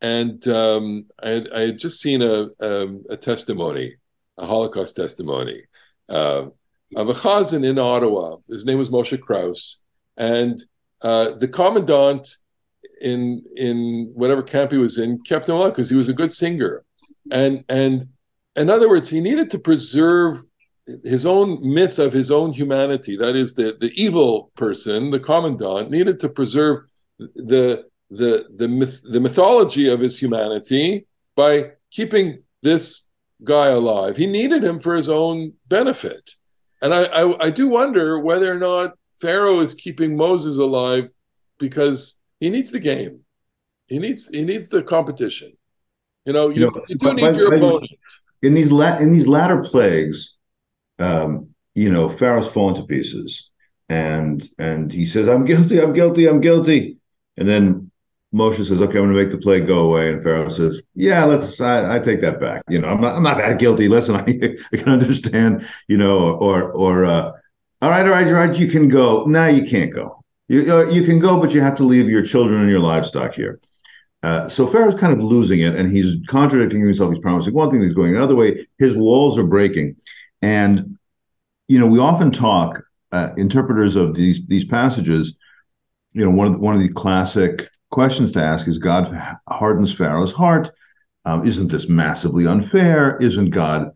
and 0.00 0.46
um, 0.48 1.06
I, 1.22 1.28
had, 1.28 1.48
I 1.52 1.60
had 1.60 1.78
just 1.78 2.00
seen 2.00 2.22
a, 2.22 2.48
um, 2.60 3.04
a 3.08 3.16
testimony, 3.16 3.94
a 4.36 4.46
Holocaust 4.46 4.96
testimony 4.96 5.60
uh, 6.08 6.46
of 6.94 7.08
a 7.08 7.14
chazan 7.14 7.64
in 7.64 7.78
Ottawa. 7.78 8.36
His 8.48 8.66
name 8.66 8.78
was 8.78 8.90
Moshe 8.90 9.20
Kraus, 9.20 9.84
and 10.16 10.58
uh, 11.02 11.32
the 11.38 11.48
commandant 11.48 12.28
in 13.00 13.42
in 13.56 14.10
whatever 14.14 14.42
camp 14.42 14.72
he 14.72 14.78
was 14.78 14.98
in 14.98 15.20
kept 15.20 15.48
him 15.48 15.56
on 15.56 15.70
because 15.70 15.90
he 15.90 15.96
was 15.96 16.08
a 16.08 16.14
good 16.14 16.32
singer, 16.32 16.84
and 17.30 17.64
and 17.68 18.06
in 18.54 18.70
other 18.70 18.88
words, 18.88 19.08
he 19.08 19.20
needed 19.20 19.50
to 19.50 19.58
preserve 19.58 20.42
his 21.04 21.26
own 21.26 21.58
myth 21.62 21.98
of 21.98 22.12
his 22.12 22.30
own 22.30 22.52
humanity, 22.52 23.16
that 23.16 23.34
is 23.34 23.54
the, 23.54 23.76
the 23.80 23.92
evil 24.00 24.52
person, 24.56 25.10
the 25.10 25.20
commandant, 25.20 25.90
needed 25.90 26.20
to 26.20 26.28
preserve 26.28 26.84
the 27.18 27.84
the 28.10 28.46
the 28.54 28.68
myth, 28.68 29.00
the 29.10 29.20
mythology 29.20 29.88
of 29.88 30.00
his 30.00 30.18
humanity 30.18 31.06
by 31.34 31.72
keeping 31.90 32.42
this 32.62 33.08
guy 33.44 33.66
alive. 33.66 34.16
He 34.16 34.26
needed 34.26 34.64
him 34.64 34.78
for 34.78 34.96
his 34.96 35.08
own 35.08 35.52
benefit. 35.68 36.30
And 36.82 36.92
I, 36.92 37.04
I, 37.04 37.46
I 37.46 37.50
do 37.50 37.68
wonder 37.68 38.18
whether 38.18 38.50
or 38.50 38.58
not 38.58 38.92
Pharaoh 39.20 39.60
is 39.60 39.74
keeping 39.74 40.16
Moses 40.16 40.58
alive 40.58 41.08
because 41.58 42.20
he 42.40 42.50
needs 42.50 42.70
the 42.70 42.80
game. 42.80 43.20
He 43.86 43.98
needs 43.98 44.28
he 44.28 44.42
needs 44.42 44.68
the 44.68 44.82
competition. 44.82 45.52
You 46.24 46.32
know, 46.32 46.48
you, 46.48 46.62
you, 46.62 46.70
know, 46.70 46.84
you 46.88 46.96
do 46.96 47.14
need 47.14 47.36
your 47.36 47.54
opponent. 47.54 47.90
In 48.42 48.54
these 48.54 48.72
la- 48.72 48.98
in 48.98 49.12
these 49.12 49.26
latter 49.26 49.62
plagues, 49.62 50.36
um, 50.98 51.48
you 51.74 51.90
know, 51.90 52.08
Pharaoh's 52.08 52.48
fallen 52.48 52.74
to 52.74 52.82
pieces, 52.82 53.50
and 53.88 54.48
and 54.58 54.92
he 54.92 55.06
says, 55.06 55.28
"I'm 55.28 55.44
guilty, 55.44 55.80
I'm 55.80 55.92
guilty, 55.92 56.28
I'm 56.28 56.40
guilty," 56.40 56.98
and 57.36 57.48
then 57.48 57.75
Moshe 58.36 58.64
says, 58.64 58.80
"Okay, 58.80 58.98
I'm 58.98 59.06
going 59.06 59.16
to 59.16 59.22
make 59.22 59.30
the 59.30 59.38
plague 59.38 59.66
go 59.66 59.78
away," 59.78 60.12
and 60.12 60.22
Pharaoh 60.22 60.48
says, 60.48 60.82
"Yeah, 60.94 61.24
let's. 61.24 61.60
I, 61.60 61.96
I, 61.96 61.98
take 61.98 62.20
that 62.20 62.38
back. 62.38 62.62
You 62.68 62.80
know, 62.80 62.88
I'm 62.88 63.00
not. 63.00 63.16
I'm 63.16 63.22
not 63.22 63.38
that 63.38 63.58
guilty. 63.58 63.88
Listen, 63.88 64.14
I, 64.16 64.56
I 64.72 64.76
can 64.76 64.88
understand. 64.88 65.66
You 65.88 65.96
know, 65.96 66.36
or 66.36 66.70
or 66.72 67.06
uh, 67.06 67.32
all 67.80 67.90
right, 67.90 68.04
all 68.04 68.12
right, 68.12 68.26
all 68.26 68.32
right. 68.34 68.58
You 68.58 68.68
can 68.68 68.88
go. 68.88 69.24
Now 69.24 69.46
you 69.46 69.66
can't 69.66 69.92
go. 69.92 70.22
You 70.48 70.70
uh, 70.72 70.90
you 70.90 71.02
can 71.04 71.18
go, 71.18 71.40
but 71.40 71.52
you 71.52 71.62
have 71.62 71.76
to 71.76 71.84
leave 71.84 72.10
your 72.10 72.22
children 72.22 72.60
and 72.60 72.70
your 72.70 72.80
livestock 72.80 73.32
here." 73.32 73.58
Uh, 74.22 74.48
so 74.48 74.66
Pharaoh's 74.66 74.98
kind 75.00 75.12
of 75.12 75.22
losing 75.22 75.60
it, 75.60 75.74
and 75.74 75.90
he's 75.90 76.16
contradicting 76.26 76.80
himself. 76.80 77.12
He's 77.12 77.20
promising 77.20 77.54
one 77.54 77.70
thing, 77.70 77.82
he's 77.82 77.94
going 77.94 78.14
another 78.14 78.36
way. 78.36 78.66
His 78.78 78.96
walls 78.96 79.38
are 79.38 79.46
breaking, 79.46 79.96
and 80.42 80.98
you 81.68 81.78
know 81.78 81.86
we 81.86 81.98
often 81.98 82.30
talk 82.30 82.82
uh, 83.12 83.30
interpreters 83.38 83.96
of 83.96 84.14
these 84.14 84.46
these 84.46 84.66
passages. 84.66 85.38
You 86.12 86.24
know, 86.24 86.30
one 86.30 86.48
of 86.48 86.54
the, 86.54 86.58
one 86.58 86.74
of 86.74 86.80
the 86.80 86.88
classic 86.88 87.68
questions 87.90 88.32
to 88.32 88.42
ask 88.42 88.68
is: 88.68 88.78
God 88.78 89.38
hardens 89.48 89.92
Pharaoh's 89.92 90.32
heart. 90.32 90.70
Um, 91.24 91.46
isn't 91.46 91.70
this 91.70 91.88
massively 91.88 92.46
unfair? 92.46 93.16
Isn't 93.16 93.50
God 93.50 93.90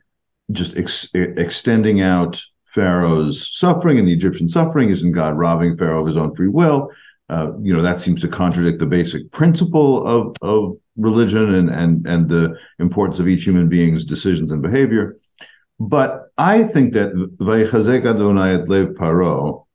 just 0.50 0.76
ex- 0.76 1.08
extending 1.14 2.00
out 2.00 2.40
Pharaoh's 2.66 3.56
suffering 3.56 3.98
and 3.98 4.08
the 4.08 4.12
Egyptian 4.12 4.48
suffering? 4.48 4.90
Isn't 4.90 5.12
God 5.12 5.38
robbing 5.38 5.76
Pharaoh 5.76 6.00
of 6.00 6.06
his 6.06 6.16
own 6.16 6.34
free 6.34 6.48
will? 6.48 6.90
Uh, 7.28 7.52
you 7.62 7.72
know 7.72 7.80
that 7.80 8.00
seems 8.00 8.20
to 8.20 8.28
contradict 8.28 8.80
the 8.80 8.86
basic 8.86 9.30
principle 9.30 10.04
of 10.04 10.36
of 10.42 10.76
religion 10.96 11.54
and 11.54 11.70
and 11.70 12.04
and 12.06 12.28
the 12.28 12.58
importance 12.80 13.20
of 13.20 13.28
each 13.28 13.44
human 13.44 13.68
being's 13.68 14.04
decisions 14.04 14.50
and 14.50 14.62
behavior. 14.62 15.16
But 15.78 16.32
I 16.36 16.64
think 16.64 16.92
that 16.94 17.14
Vaychazek 17.14 18.04
et 18.04 18.68
lev 18.68 18.88
paro, 18.88 19.66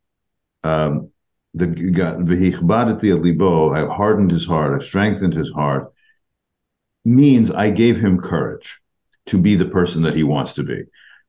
um, 0.63 1.09
the 1.55 3.19
libo, 3.21 3.71
I've 3.71 3.89
hardened 3.89 4.31
his 4.31 4.45
heart, 4.45 4.73
I've 4.73 4.83
strengthened 4.83 5.33
his 5.33 5.51
heart, 5.51 5.93
means 7.03 7.51
I 7.51 7.69
gave 7.69 7.97
him 7.97 8.19
courage 8.19 8.79
to 9.27 9.39
be 9.39 9.55
the 9.55 9.65
person 9.65 10.01
that 10.03 10.15
he 10.15 10.23
wants 10.23 10.53
to 10.53 10.63
be. 10.63 10.81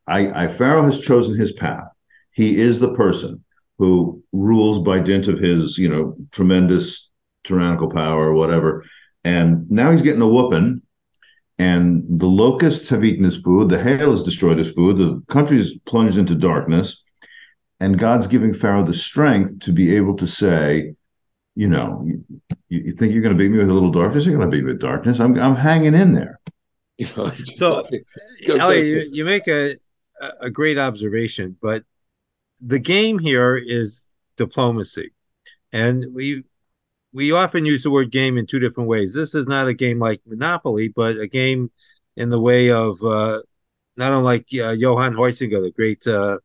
I, 0.06 0.44
I 0.44 0.48
Pharaoh 0.48 0.82
has 0.82 1.00
chosen 1.00 1.36
his 1.36 1.52
path. 1.52 1.88
He 2.32 2.58
is 2.58 2.78
the 2.78 2.94
person 2.94 3.42
who 3.78 4.22
rules 4.32 4.78
by 4.80 5.00
dint 5.00 5.28
of 5.28 5.38
his, 5.38 5.78
you 5.78 5.88
know, 5.88 6.16
tremendous 6.32 7.10
tyrannical 7.44 7.90
power 7.90 8.28
or 8.28 8.34
whatever. 8.34 8.84
And 9.24 9.70
now 9.70 9.92
he's 9.92 10.02
getting 10.02 10.22
a 10.22 10.28
whooping. 10.28 10.82
And 11.58 12.04
the 12.20 12.26
locusts 12.26 12.88
have 12.90 13.04
eaten 13.04 13.24
his 13.24 13.38
food. 13.38 13.70
The 13.70 13.82
hail 13.82 14.10
has 14.10 14.22
destroyed 14.22 14.58
his 14.58 14.72
food. 14.72 14.98
The 14.98 15.22
country's 15.28 15.78
plunged 15.86 16.18
into 16.18 16.34
darkness. 16.34 17.02
And 17.80 17.98
God's 17.98 18.26
giving 18.26 18.54
Pharaoh 18.54 18.84
the 18.84 18.94
strength 18.94 19.60
to 19.60 19.72
be 19.72 19.94
able 19.96 20.16
to 20.16 20.26
say, 20.26 20.94
you 21.54 21.68
know, 21.68 22.02
you, 22.04 22.24
you 22.68 22.92
think 22.92 23.12
you're 23.12 23.22
going 23.22 23.36
to 23.36 23.38
beat 23.38 23.50
me 23.50 23.58
with 23.58 23.68
a 23.68 23.74
little 23.74 23.90
darkness? 23.90 24.26
You're 24.26 24.36
going 24.36 24.50
to 24.50 24.56
beat 24.56 24.64
me 24.64 24.72
with 24.72 24.80
darkness. 24.80 25.20
I'm, 25.20 25.38
I'm 25.38 25.56
hanging 25.56 25.94
in 25.94 26.14
there. 26.14 26.40
so, 27.54 27.86
Ellie, 28.48 28.88
you, 28.88 29.08
you 29.12 29.24
make 29.24 29.46
a, 29.48 29.74
a 30.40 30.48
great 30.50 30.78
observation, 30.78 31.56
but 31.60 31.84
the 32.60 32.78
game 32.78 33.18
here 33.18 33.56
is 33.56 34.08
diplomacy, 34.36 35.10
and 35.72 36.06
we 36.14 36.44
we 37.12 37.32
often 37.32 37.66
use 37.66 37.82
the 37.82 37.90
word 37.90 38.10
game 38.10 38.38
in 38.38 38.46
two 38.46 38.58
different 38.58 38.88
ways. 38.88 39.14
This 39.14 39.34
is 39.34 39.46
not 39.46 39.68
a 39.68 39.74
game 39.74 39.98
like 39.98 40.20
Monopoly, 40.26 40.88
but 40.88 41.18
a 41.18 41.26
game 41.26 41.70
in 42.16 42.30
the 42.30 42.40
way 42.40 42.70
of 42.70 43.02
uh, 43.02 43.42
not 43.96 44.12
unlike 44.12 44.46
uh, 44.54 44.72
Johan 44.72 45.14
Huizinga, 45.14 45.62
the 45.62 45.72
great 45.72 46.06
uh, 46.06 46.38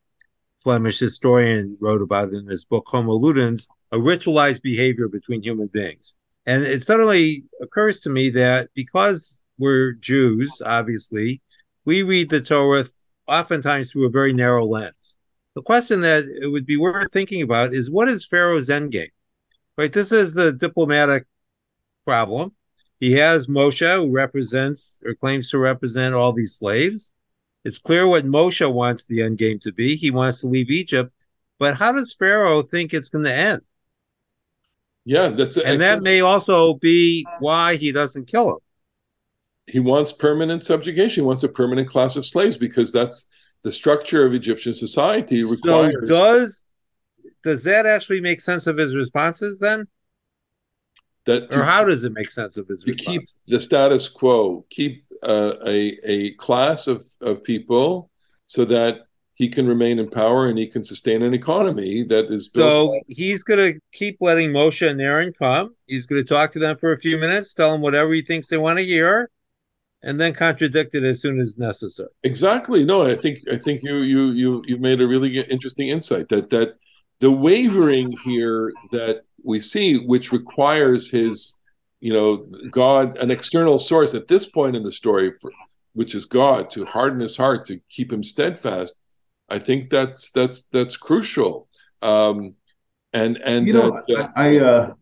Flemish 0.63 0.99
historian, 0.99 1.77
wrote 1.79 2.01
about 2.01 2.33
in 2.33 2.45
his 2.45 2.63
book 2.63 2.85
Homo 2.87 3.17
Ludens, 3.17 3.67
a 3.91 3.97
ritualized 3.97 4.61
behavior 4.61 5.07
between 5.07 5.41
human 5.41 5.67
beings. 5.67 6.15
And 6.45 6.63
it 6.63 6.83
suddenly 6.83 7.43
occurs 7.61 7.99
to 8.01 8.09
me 8.09 8.29
that 8.31 8.69
because 8.73 9.43
we're 9.57 9.93
Jews, 9.93 10.61
obviously, 10.65 11.41
we 11.85 12.03
read 12.03 12.29
the 12.29 12.41
Torah 12.41 12.85
oftentimes 13.27 13.91
through 13.91 14.07
a 14.07 14.11
very 14.11 14.33
narrow 14.33 14.65
lens 14.65 15.17
the 15.55 15.61
question 15.61 16.01
that 16.01 16.23
it 16.23 16.47
would 16.47 16.65
be 16.65 16.77
worth 16.77 17.11
thinking 17.11 17.41
about 17.41 17.73
is 17.73 17.91
what 17.91 18.07
is 18.07 18.25
Pharaoh's 18.25 18.69
endgame? 18.69 19.11
Right, 19.77 19.91
this 19.91 20.11
is 20.11 20.37
a 20.37 20.51
diplomatic 20.51 21.25
problem. 22.05 22.53
He 22.99 23.13
has 23.13 23.47
Moshe, 23.47 23.95
who 23.95 24.13
represents 24.13 24.99
or 25.05 25.15
claims 25.15 25.49
to 25.49 25.57
represent 25.57 26.13
all 26.13 26.33
these 26.33 26.55
slaves. 26.55 27.11
It's 27.63 27.79
clear 27.79 28.07
what 28.07 28.25
Moshe 28.25 28.71
wants 28.71 29.05
the 29.07 29.21
end 29.21 29.37
game 29.37 29.59
to 29.59 29.71
be. 29.71 29.95
He 29.95 30.11
wants 30.11 30.41
to 30.41 30.47
leave 30.47 30.69
Egypt, 30.69 31.11
but 31.59 31.75
how 31.75 31.91
does 31.91 32.13
Pharaoh 32.13 32.63
think 32.63 32.93
it's 32.93 33.09
going 33.09 33.25
to 33.25 33.33
end? 33.33 33.61
Yeah, 35.05 35.29
that's 35.29 35.57
and 35.57 35.81
that 35.81 36.03
may 36.03 36.21
also 36.21 36.75
be 36.75 37.25
why 37.39 37.75
he 37.75 37.91
doesn't 37.91 38.27
kill 38.27 38.49
him. 38.49 38.57
He 39.67 39.79
wants 39.79 40.11
permanent 40.11 40.63
subjugation. 40.63 41.23
He 41.23 41.25
wants 41.25 41.43
a 41.43 41.49
permanent 41.49 41.87
class 41.87 42.15
of 42.15 42.25
slaves 42.25 42.57
because 42.57 42.91
that's 42.91 43.29
the 43.63 43.71
structure 43.71 44.25
of 44.25 44.33
Egyptian 44.33 44.73
society 44.73 45.43
requires. 45.43 45.93
So 46.01 46.05
does 46.07 46.65
does 47.43 47.63
that 47.63 47.85
actually 47.85 48.21
make 48.21 48.41
sense 48.41 48.67
of 48.67 48.77
his 48.77 48.95
responses 48.95 49.59
then? 49.59 49.87
That 51.25 51.53
or 51.53 51.63
how 51.63 51.83
does 51.85 52.03
it 52.03 52.13
make 52.13 52.31
sense 52.31 52.57
of 52.57 52.67
his 52.67 52.85
responses? 52.85 53.37
Keep 53.45 53.59
the 53.59 53.63
status 53.63 54.09
quo, 54.09 54.65
keep 54.69 55.05
uh, 55.23 55.53
a 55.65 55.97
a 56.03 56.31
class 56.35 56.87
of 56.87 57.03
of 57.21 57.43
people 57.43 58.09
so 58.45 58.65
that 58.65 59.01
he 59.35 59.49
can 59.49 59.67
remain 59.67 59.97
in 59.97 60.09
power 60.09 60.47
and 60.47 60.57
he 60.57 60.67
can 60.67 60.83
sustain 60.83 61.23
an 61.23 61.33
economy 61.33 62.03
that 62.03 62.25
is 62.31 62.47
built. 62.47 62.71
So 62.71 62.99
he's 63.07 63.43
going 63.43 63.73
to 63.73 63.79
keep 63.91 64.17
letting 64.19 64.51
Moshe 64.51 64.87
and 64.87 65.01
Aaron 65.01 65.33
come. 65.33 65.75
He's 65.87 66.05
going 66.05 66.23
to 66.23 66.27
talk 66.27 66.51
to 66.51 66.59
them 66.59 66.77
for 66.77 66.91
a 66.91 66.97
few 66.99 67.17
minutes, 67.17 67.53
tell 67.53 67.71
them 67.71 67.81
whatever 67.81 68.13
he 68.13 68.21
thinks 68.21 68.49
they 68.49 68.57
want 68.57 68.77
to 68.77 68.85
hear, 68.85 69.31
and 70.03 70.19
then 70.19 70.33
contradict 70.33 70.93
it 70.95 71.03
as 71.03 71.21
soon 71.21 71.39
as 71.39 71.57
necessary. 71.57 72.09
Exactly. 72.23 72.83
No, 72.85 73.03
I 73.03 73.15
think 73.15 73.39
I 73.51 73.57
think 73.57 73.81
you 73.83 73.97
you 73.97 74.31
you 74.31 74.63
you 74.67 74.77
made 74.77 75.01
a 75.01 75.07
really 75.07 75.39
interesting 75.39 75.89
insight 75.89 76.29
that 76.29 76.49
that 76.51 76.75
the 77.19 77.31
wavering 77.31 78.11
here 78.23 78.71
that 78.91 79.23
we 79.43 79.59
see, 79.59 79.97
which 79.97 80.31
requires 80.31 81.09
his, 81.09 81.57
you 81.99 82.13
know, 82.13 82.45
God, 82.69 83.17
an 83.17 83.31
external 83.31 83.79
source 83.79 84.13
at 84.13 84.27
this 84.27 84.47
point 84.47 84.75
in 84.75 84.83
the 84.83 84.91
story, 84.91 85.33
for, 85.41 85.51
which 85.93 86.15
is 86.15 86.25
God, 86.25 86.69
to 86.71 86.85
harden 86.85 87.19
his 87.19 87.37
heart 87.37 87.65
to 87.65 87.79
keep 87.89 88.11
him 88.11 88.23
steadfast. 88.23 89.01
I 89.49 89.59
think 89.59 89.89
that's 89.89 90.31
that's 90.31 90.63
that's 90.63 90.97
crucial. 90.97 91.67
Um, 92.01 92.55
and 93.13 93.37
and 93.37 93.67
you 93.67 93.73
know, 93.73 94.01
uh, 94.17 94.29
I 94.35 94.57
uh, 94.57 94.93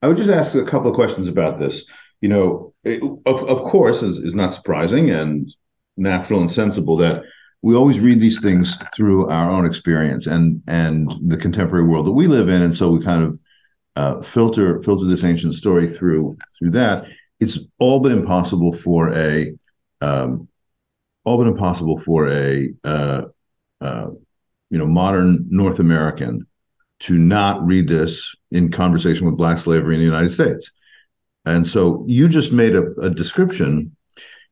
I 0.00 0.08
would 0.08 0.16
just 0.16 0.30
ask 0.30 0.54
a 0.54 0.64
couple 0.64 0.88
of 0.88 0.94
questions 0.94 1.28
about 1.28 1.58
this 1.58 1.84
you 2.22 2.28
know, 2.28 2.72
it, 2.84 3.02
of, 3.02 3.42
of 3.42 3.62
course, 3.64 4.02
is, 4.02 4.18
is 4.18 4.34
not 4.34 4.54
surprising 4.54 5.10
and 5.10 5.52
natural 5.96 6.40
and 6.40 6.50
sensible 6.50 6.96
that 6.96 7.24
we 7.60 7.74
always 7.74 8.00
read 8.00 8.20
these 8.20 8.40
things 8.40 8.78
through 8.94 9.28
our 9.28 9.50
own 9.50 9.66
experience 9.66 10.26
and 10.26 10.62
and 10.66 11.12
the 11.26 11.36
contemporary 11.36 11.86
world 11.86 12.06
that 12.06 12.12
we 12.12 12.26
live 12.26 12.48
in, 12.48 12.62
and 12.62 12.74
so 12.74 12.88
we 12.88 13.04
kind 13.04 13.22
of 13.22 13.38
uh, 13.96 14.22
filter 14.22 14.82
filter 14.82 15.04
this 15.06 15.24
ancient 15.24 15.54
story 15.54 15.86
through 15.86 16.36
through 16.58 16.70
that. 16.70 17.06
It's 17.40 17.58
all 17.78 18.00
but 18.00 18.12
impossible 18.12 18.72
for 18.72 19.12
a 19.14 19.52
um, 20.00 20.48
all 21.24 21.38
but 21.38 21.46
impossible 21.46 21.98
for 22.00 22.28
a 22.28 22.72
uh, 22.84 23.22
uh, 23.80 24.06
you 24.70 24.78
know 24.78 24.86
modern 24.86 25.46
North 25.50 25.78
American 25.78 26.46
to 27.00 27.18
not 27.18 27.64
read 27.66 27.88
this 27.88 28.34
in 28.52 28.70
conversation 28.70 29.26
with 29.26 29.36
black 29.36 29.58
slavery 29.58 29.94
in 29.94 30.00
the 30.00 30.06
United 30.06 30.30
States. 30.30 30.70
And 31.44 31.66
so 31.66 32.04
you 32.06 32.28
just 32.28 32.52
made 32.52 32.76
a, 32.76 32.92
a 33.00 33.10
description. 33.10 33.94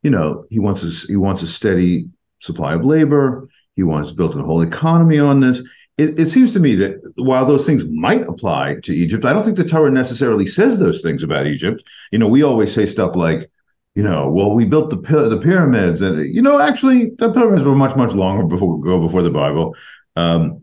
You 0.02 0.11
know, 0.11 0.44
he 0.50 0.59
wants 0.59 0.82
a, 0.82 1.06
he 1.06 1.16
wants 1.16 1.42
a 1.42 1.47
steady 1.47 2.11
supply 2.40 2.75
of 2.75 2.85
labor. 2.85 3.49
He 3.76 3.85
wants 3.85 4.12
built 4.12 4.35
a 4.35 4.42
whole 4.42 4.62
economy 4.62 5.20
on 5.20 5.40
this. 5.40 5.62
It, 6.00 6.19
it, 6.19 6.26
seems 6.28 6.52
to 6.54 6.61
me 6.61 6.75
that 6.76 7.12
while 7.16 7.45
those 7.45 7.66
things 7.66 7.85
might 7.90 8.26
apply 8.26 8.76
to 8.85 8.92
Egypt, 8.92 9.26
I 9.26 9.35
don't 9.35 9.45
think 9.45 9.59
the 9.59 9.64
Torah 9.64 9.90
necessarily 9.90 10.47
says 10.47 10.78
those 10.78 11.02
things 11.02 11.23
about 11.23 11.47
Egypt. 11.47 11.83
You 12.11 12.19
know, 12.19 12.26
we 12.26 12.42
always 12.42 12.73
say 12.73 12.87
stuff 12.87 13.14
like, 13.16 13.50
you 13.95 14.02
know, 14.02 14.30
well, 14.30 14.54
we 14.54 14.64
built 14.64 14.88
the 14.88 14.97
the 14.97 15.38
pyramids, 15.38 16.00
and 16.00 16.25
you 16.35 16.40
know, 16.40 16.59
actually, 16.59 17.11
the 17.19 17.30
pyramids 17.33 17.64
were 17.64 17.75
much 17.75 17.97
much 17.97 18.12
longer 18.12 18.45
before 18.45 18.80
go 18.80 18.99
before 18.99 19.21
the 19.21 19.30
Bible. 19.30 19.76
Um, 20.16 20.62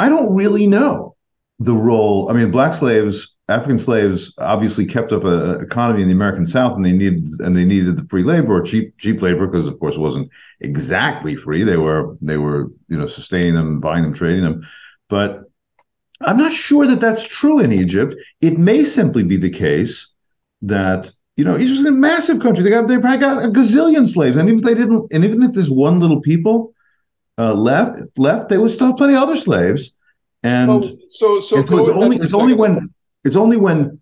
I 0.00 0.08
don't 0.08 0.34
really 0.34 0.66
know 0.66 1.14
the 1.60 1.74
role. 1.74 2.28
I 2.28 2.32
mean, 2.32 2.50
black 2.50 2.74
slaves, 2.74 3.35
African 3.48 3.78
slaves, 3.78 4.34
obviously 4.38 4.86
kept 4.86 5.12
up 5.12 5.22
an 5.24 5.60
economy 5.60 6.02
in 6.02 6.08
the 6.08 6.14
American 6.14 6.46
South, 6.46 6.74
and 6.74 6.84
they 6.84 6.92
needed 6.92 7.28
and 7.38 7.56
they 7.56 7.64
needed 7.64 7.96
the 7.96 8.06
free 8.08 8.24
labor 8.24 8.56
or 8.56 8.62
cheap 8.62 8.96
cheap 8.98 9.22
labor 9.22 9.46
because, 9.46 9.68
of 9.68 9.78
course, 9.78 9.94
it 9.94 10.00
wasn't 10.00 10.28
exactly 10.60 11.36
free. 11.36 11.62
They 11.62 11.76
were 11.76 12.16
they 12.20 12.38
were 12.38 12.70
you 12.88 12.98
know 12.98 13.06
sustaining 13.06 13.54
them, 13.54 13.78
buying 13.78 14.02
them, 14.02 14.14
trading 14.14 14.42
them, 14.42 14.66
but 15.08 15.44
I'm 16.20 16.38
not 16.38 16.52
sure 16.52 16.86
that 16.86 17.00
that's 17.00 17.26
true 17.26 17.60
in 17.60 17.72
Egypt. 17.72 18.14
It 18.40 18.58
may 18.58 18.84
simply 18.84 19.22
be 19.22 19.36
the 19.36 19.50
case 19.50 20.08
that 20.62 21.10
you 21.36 21.44
know, 21.44 21.58
Egypt's 21.58 21.84
a 21.84 21.90
massive 21.92 22.40
country. 22.40 22.64
They 22.64 22.70
got 22.70 22.88
they 22.88 22.98
probably 22.98 23.18
got 23.18 23.44
a 23.44 23.48
gazillion 23.48 24.08
slaves, 24.08 24.36
and 24.36 24.48
even 24.48 24.58
if 24.58 24.64
they 24.64 24.74
didn't, 24.74 25.12
and 25.12 25.24
even 25.24 25.42
if 25.42 25.52
there's 25.52 25.70
one 25.70 26.00
little 26.00 26.20
people 26.20 26.74
uh, 27.38 27.52
left, 27.52 28.00
left, 28.16 28.48
they 28.48 28.56
would 28.58 28.70
still 28.70 28.88
have 28.88 28.96
plenty 28.96 29.14
of 29.14 29.22
other 29.22 29.36
slaves. 29.36 29.92
And 30.42 30.70
Oh, 30.70 30.98
so 31.10 31.40
so, 31.40 31.58
it's 31.58 31.70
only 31.70 32.16
it's 32.16 32.32
only 32.32 32.54
when 32.54 32.92
it's 33.26 33.36
only 33.36 33.56
when 33.56 34.00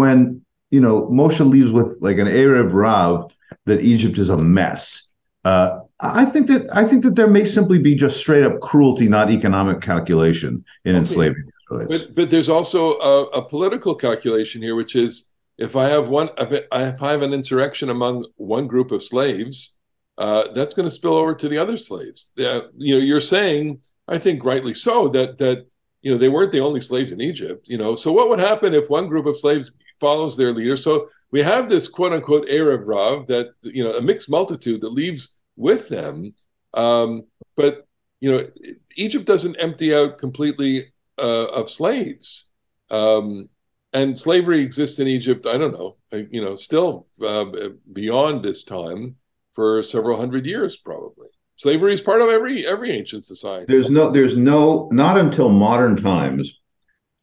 when 0.00 0.42
you 0.70 0.80
know 0.80 1.06
Moshe 1.06 1.44
leaves 1.54 1.72
with 1.72 1.96
like 2.00 2.18
an 2.18 2.26
erev 2.26 2.72
rav 2.72 3.32
that 3.66 3.80
Egypt 3.80 4.18
is 4.18 4.28
a 4.28 4.36
mess. 4.36 5.08
Uh, 5.44 5.80
I 6.00 6.24
think 6.26 6.46
that 6.48 6.68
I 6.80 6.84
think 6.84 7.02
that 7.04 7.16
there 7.16 7.26
may 7.28 7.44
simply 7.44 7.78
be 7.78 7.94
just 7.94 8.18
straight 8.18 8.44
up 8.44 8.60
cruelty, 8.60 9.08
not 9.08 9.30
economic 9.30 9.80
calculation 9.80 10.64
in 10.84 10.92
Okay. 10.94 10.98
enslaving 10.98 11.44
Israelites. 11.70 12.06
But 12.06 12.14
but 12.14 12.30
there's 12.30 12.48
also 12.48 12.98
a, 12.98 13.24
a 13.40 13.42
political 13.48 13.94
calculation 13.94 14.62
here, 14.62 14.76
which 14.76 14.94
is 14.94 15.30
if 15.56 15.74
I 15.74 15.88
have 15.88 16.08
one 16.08 16.28
if 16.38 16.50
I 16.70 16.82
if 16.94 17.02
I 17.02 17.10
have 17.10 17.22
an 17.22 17.32
insurrection 17.32 17.88
among 17.90 18.26
one 18.36 18.66
group 18.66 18.90
of 18.92 19.02
slaves, 19.02 19.76
uh, 20.18 20.44
that's 20.54 20.74
going 20.74 20.88
to 20.88 20.94
spill 20.94 21.16
over 21.16 21.34
to 21.34 21.48
the 21.48 21.58
other 21.58 21.76
slaves. 21.76 22.30
Uh, 22.38 22.60
you 22.76 22.94
know, 22.98 23.04
you're 23.04 23.20
saying, 23.20 23.80
I 24.06 24.18
think 24.18 24.44
rightly 24.44 24.74
so, 24.74 25.08
that 25.08 25.38
that 25.38 25.66
you 26.08 26.14
know 26.14 26.18
they 26.18 26.30
weren't 26.30 26.52
the 26.52 26.60
only 26.60 26.80
slaves 26.80 27.12
in 27.12 27.20
Egypt. 27.20 27.68
You 27.68 27.76
know, 27.76 27.94
so 27.94 28.12
what 28.12 28.30
would 28.30 28.40
happen 28.40 28.72
if 28.72 28.88
one 28.88 29.08
group 29.08 29.26
of 29.26 29.36
slaves 29.36 29.78
follows 30.00 30.38
their 30.38 30.54
leader? 30.54 30.74
So 30.74 31.10
we 31.32 31.42
have 31.42 31.68
this 31.68 31.86
quote 31.86 32.14
unquote 32.14 32.48
erev 32.48 32.86
rav 32.86 33.26
that 33.26 33.48
you 33.60 33.84
know 33.84 33.92
a 33.92 34.00
mixed 34.00 34.30
multitude 34.30 34.80
that 34.80 34.92
leaves 34.92 35.36
with 35.56 35.90
them, 35.90 36.34
um, 36.72 37.26
but 37.56 37.86
you 38.20 38.30
know 38.30 38.48
Egypt 38.96 39.26
doesn't 39.26 39.56
empty 39.56 39.94
out 39.94 40.16
completely 40.16 40.86
uh, 41.18 41.48
of 41.48 41.68
slaves. 41.68 42.52
Um, 42.90 43.50
and 43.92 44.18
slavery 44.18 44.62
exists 44.62 45.00
in 45.00 45.08
Egypt. 45.08 45.46
I 45.46 45.58
don't 45.58 45.72
know, 45.72 45.98
you 46.10 46.40
know, 46.42 46.56
still 46.56 47.06
uh, 47.22 47.44
beyond 47.92 48.42
this 48.42 48.64
time 48.64 49.16
for 49.52 49.82
several 49.82 50.18
hundred 50.18 50.46
years, 50.46 50.78
probably. 50.78 51.28
Slavery 51.58 51.92
is 51.92 52.00
part 52.00 52.20
of 52.20 52.28
every 52.28 52.64
every 52.64 52.92
ancient 52.92 53.24
society. 53.24 53.66
There's 53.68 53.90
no, 53.90 54.12
there's 54.12 54.36
no, 54.36 54.88
not 54.92 55.18
until 55.18 55.48
modern 55.48 55.96
times 55.96 56.60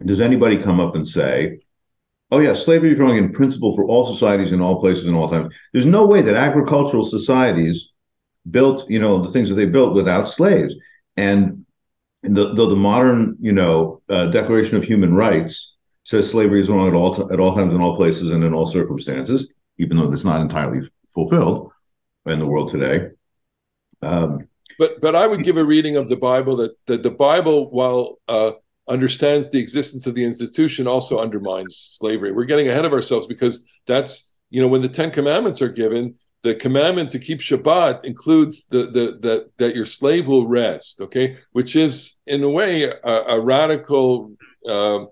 does 0.05 0.19
anybody 0.19 0.57
come 0.61 0.81
up 0.81 0.93
and 0.93 1.07
say, 1.07 1.59
oh, 2.31 2.39
yeah, 2.39 2.53
slavery 2.53 2.91
is 2.91 2.99
wrong 2.99 3.15
in 3.15 3.31
principle 3.31 3.73
for 3.75 3.85
all 3.85 4.11
societies 4.11 4.51
in 4.51 4.59
all 4.61 4.81
places 4.81 5.05
in 5.05 5.15
all 5.15 5.29
times. 5.29 5.55
There's 5.71 5.85
no 5.85 6.05
way 6.05 6.21
that 6.21 6.35
agricultural 6.35 7.05
societies 7.05 7.93
built, 8.51 8.87
you 8.89 8.99
know, 8.99 9.19
the 9.19 9.31
things 9.31 9.47
that 9.47 9.55
they 9.55 9.67
built 9.67 9.95
without 9.95 10.27
slaves. 10.27 10.75
And 11.15 11.65
the, 12.21 12.53
though 12.53 12.67
the 12.67 12.75
modern, 12.75 13.37
you 13.39 13.53
know, 13.53 14.01
uh, 14.09 14.27
Declaration 14.27 14.75
of 14.75 14.83
Human 14.83 15.15
Rights 15.15 15.77
says 16.03 16.29
slavery 16.29 16.59
is 16.59 16.69
wrong 16.69 16.89
at 16.89 16.93
all, 16.93 17.15
t- 17.15 17.33
at 17.33 17.39
all 17.39 17.55
times, 17.55 17.73
in 17.73 17.81
all 17.81 17.95
places, 17.95 18.31
and 18.31 18.43
in 18.43 18.53
all 18.53 18.67
circumstances, 18.67 19.49
even 19.77 19.95
though 19.95 20.07
that's 20.07 20.25
not 20.25 20.41
entirely 20.41 20.81
fulfilled 21.07 21.71
in 22.25 22.39
the 22.39 22.45
world 22.45 22.69
today. 22.69 23.11
Um, 24.05 24.47
But 24.77 24.99
but 25.01 25.15
I 25.15 25.25
would 25.27 25.43
give 25.43 25.57
a 25.57 25.65
reading 25.65 25.95
of 25.97 26.07
the 26.07 26.17
Bible 26.17 26.55
that 26.57 26.73
that 26.87 27.01
the 27.03 27.15
Bible, 27.29 27.57
while 27.71 28.03
uh, 28.27 28.51
understands 28.87 29.49
the 29.49 29.59
existence 29.59 30.05
of 30.09 30.15
the 30.15 30.23
institution, 30.23 30.87
also 30.87 31.17
undermines 31.25 31.73
slavery. 31.99 32.31
We're 32.31 32.51
getting 32.51 32.67
ahead 32.69 32.85
of 32.85 32.93
ourselves 32.93 33.25
because 33.27 33.55
that's 33.87 34.13
you 34.49 34.61
know 34.61 34.67
when 34.67 34.81
the 34.81 34.89
Ten 34.99 35.11
Commandments 35.11 35.61
are 35.61 35.73
given, 35.83 36.15
the 36.43 36.55
commandment 36.55 37.09
to 37.11 37.19
keep 37.19 37.39
Shabbat 37.39 38.03
includes 38.03 38.67
the 38.67 38.81
the 38.95 39.05
that 39.25 39.41
that 39.57 39.75
your 39.75 39.85
slave 39.85 40.27
will 40.27 40.47
rest. 40.47 41.01
Okay, 41.01 41.37
which 41.57 41.75
is 41.75 42.19
in 42.25 42.43
a 42.43 42.49
way 42.49 42.83
a, 42.83 43.15
a 43.35 43.39
radical. 43.39 44.07
um 44.69 45.07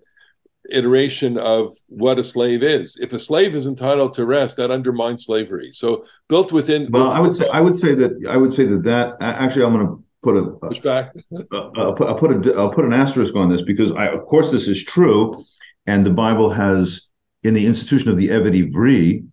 iteration 0.71 1.37
of 1.37 1.71
what 1.87 2.19
a 2.19 2.23
slave 2.23 2.63
is. 2.63 2.97
If 3.01 3.13
a 3.13 3.19
slave 3.19 3.55
is 3.55 3.67
entitled 3.67 4.13
to 4.13 4.25
rest, 4.25 4.57
that 4.57 4.71
undermines 4.71 5.25
slavery. 5.25 5.71
So 5.71 6.05
built 6.29 6.51
within 6.51 6.89
Well, 6.91 7.09
I 7.09 7.19
would 7.19 7.33
say 7.33 7.47
I 7.49 7.59
would 7.59 7.75
say 7.75 7.95
that 7.95 8.11
I 8.29 8.37
would 8.37 8.53
say 8.53 8.65
that 8.65 8.83
that 8.83 9.15
actually 9.21 9.65
I'm 9.65 9.73
going 9.73 9.87
to 9.87 10.03
put 10.21 10.37
a, 10.37 10.45
push 10.67 10.79
back. 10.79 11.13
a 11.33 11.93
put- 11.93 12.07
I'll 12.07 12.17
put 12.17 12.31
a 12.47 12.53
I'll 12.55 12.71
put 12.71 12.85
an 12.85 12.93
asterisk 12.93 13.35
on 13.35 13.49
this 13.49 13.61
because 13.61 13.91
I 13.91 14.07
of 14.07 14.23
course 14.23 14.51
this 14.51 14.67
is 14.67 14.83
true, 14.83 15.43
and 15.85 16.05
the 16.05 16.11
Bible 16.13 16.49
has 16.49 17.07
in 17.43 17.53
the 17.53 17.65
institution 17.65 18.09
of 18.09 18.17
the 18.17 18.29
Eved 18.29 18.71
Ivri, 18.71 19.25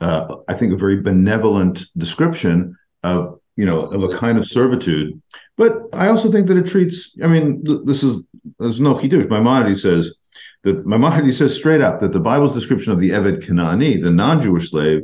uh, 0.00 0.36
I 0.48 0.54
think 0.54 0.72
a 0.72 0.76
very 0.76 1.00
benevolent 1.02 1.84
description 1.96 2.76
of 3.02 3.40
you 3.56 3.66
know 3.66 3.86
of 3.86 4.02
a 4.02 4.16
kind 4.16 4.38
of 4.38 4.46
servitude. 4.46 5.20
But 5.56 5.82
I 5.92 6.08
also 6.08 6.30
think 6.30 6.46
that 6.46 6.56
it 6.56 6.66
treats. 6.66 7.14
I 7.22 7.26
mean, 7.26 7.64
th- 7.64 7.80
this 7.84 8.02
is 8.02 8.22
there's 8.58 8.80
no 8.80 8.94
chidush. 8.94 9.28
Maimonides 9.28 9.82
says 9.82 10.14
that 10.62 10.86
Maimonides 10.86 11.38
says 11.38 11.54
straight 11.54 11.80
up 11.80 12.00
that 12.00 12.12
the 12.12 12.20
Bible's 12.20 12.52
description 12.52 12.92
of 12.92 12.98
the 12.98 13.10
Eved 13.10 13.44
Kanani, 13.44 14.02
the 14.02 14.10
non-Jewish 14.10 14.70
slave, 14.70 15.02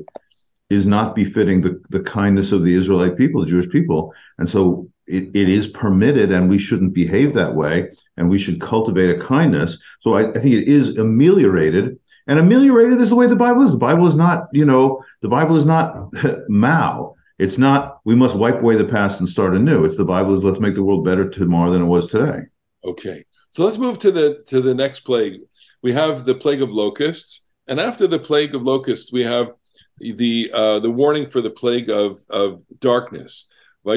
is 0.69 0.87
not 0.87 1.15
befitting 1.15 1.61
the, 1.61 1.81
the 1.91 2.01
kindness 2.01 2.53
of 2.53 2.63
the 2.63 2.75
Israelite 2.75 3.17
people, 3.17 3.41
the 3.41 3.47
Jewish 3.47 3.69
people. 3.71 4.13
And 4.39 4.49
so 4.49 4.91
it, 5.07 5.31
it 5.35 5.49
is 5.49 5.69
permitted, 5.69 6.33
and 6.33 6.51
we 6.51 6.59
shouldn't 6.59 6.95
behave 6.95 7.35
that 7.35 7.55
way, 7.55 7.89
and 8.17 8.29
we 8.29 8.39
should 8.39 8.61
cultivate 8.61 9.11
a 9.11 9.19
kindness. 9.19 9.79
So 10.01 10.15
I, 10.15 10.31
I 10.31 10.33
think 10.33 10.55
it 10.55 10.69
is 10.69 10.99
ameliorated, 10.99 11.99
and 12.27 12.39
ameliorated 12.39 13.01
is 13.01 13.11
the 13.11 13.17
way 13.17 13.29
the 13.29 13.37
Bible 13.37 13.63
is. 13.63 13.73
The 13.73 13.79
Bible 13.79 14.09
is 14.09 14.17
not, 14.17 14.49
you 14.53 14.65
know, 14.65 15.03
the 15.23 15.29
Bible 15.29 15.57
is 15.57 15.65
not 15.65 16.13
Mao. 16.49 17.15
It's 17.39 17.59
not 17.59 18.01
we 18.05 18.15
must 18.15 18.35
wipe 18.35 18.61
away 18.63 18.77
the 18.77 18.85
past 18.85 19.21
and 19.21 19.29
start 19.29 19.55
anew. 19.55 19.85
It's 19.85 19.97
the 19.97 20.07
Bible 20.07 20.35
is 20.35 20.43
let's 20.43 20.59
make 20.59 20.75
the 20.75 20.83
world 20.83 21.05
better 21.05 21.29
tomorrow 21.29 21.71
than 21.71 21.83
it 21.83 21.87
was 21.87 22.09
today. 22.09 22.45
Okay, 22.83 23.23
so 23.57 23.65
let's 23.65 23.79
move 23.79 23.99
to 24.01 24.11
the 24.11 24.43
to 24.49 24.61
the 24.61 24.75
next 24.75 25.01
plague. 25.01 25.41
We 25.83 25.95
have 25.95 26.27
the 26.27 26.35
plague 26.35 26.61
of 26.61 26.75
locusts, 26.75 27.49
and 27.67 27.81
after 27.81 28.07
the 28.07 28.19
plague 28.19 28.55
of 28.55 28.61
locusts, 28.61 29.11
we 29.11 29.25
have 29.25 29.53
the 29.99 30.51
uh, 30.53 30.79
the 30.81 30.91
warning 30.91 31.27
for 31.27 31.41
the 31.41 31.49
plague 31.49 31.89
of 31.89 32.19
of 32.29 32.61
darkness. 32.81 33.51
God 33.83 33.97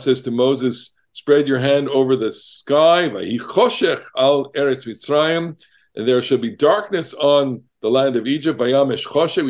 says 0.00 0.22
to 0.22 0.32
Moses, 0.32 0.98
"Spread 1.12 1.46
your 1.46 1.60
hand 1.60 1.88
over 1.90 2.16
the 2.16 2.32
sky." 2.32 3.02
And 3.04 3.14
there 6.08 6.22
shall 6.22 6.38
be 6.38 6.56
darkness 6.56 7.14
on 7.14 7.62
the 7.82 7.90
land 7.90 8.16
of 8.16 8.26
Egypt. 8.26 8.58
We 8.58 8.72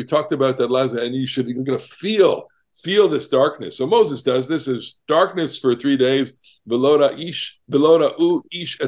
talked 0.03 0.31
about 0.31 0.59
that 0.59 0.69
last, 0.69 0.93
and 0.93 1.15
you 1.15 1.25
should 1.25 1.47
you're 1.47 1.63
going 1.63 1.79
to 1.79 1.83
feel 1.83 2.45
feel 2.83 3.09
this 3.09 3.27
darkness. 3.27 3.77
So 3.77 3.87
Moses 3.87 4.23
does 4.23 4.47
this 4.47 4.67
is 4.67 4.99
darkness 5.07 5.59
for 5.59 5.75
three 5.75 5.97
days. 5.97 6.37
Velora 6.67 7.17
ish, 7.17 7.57
velora 7.69 8.11
u 8.19 8.43
ish 8.51 8.79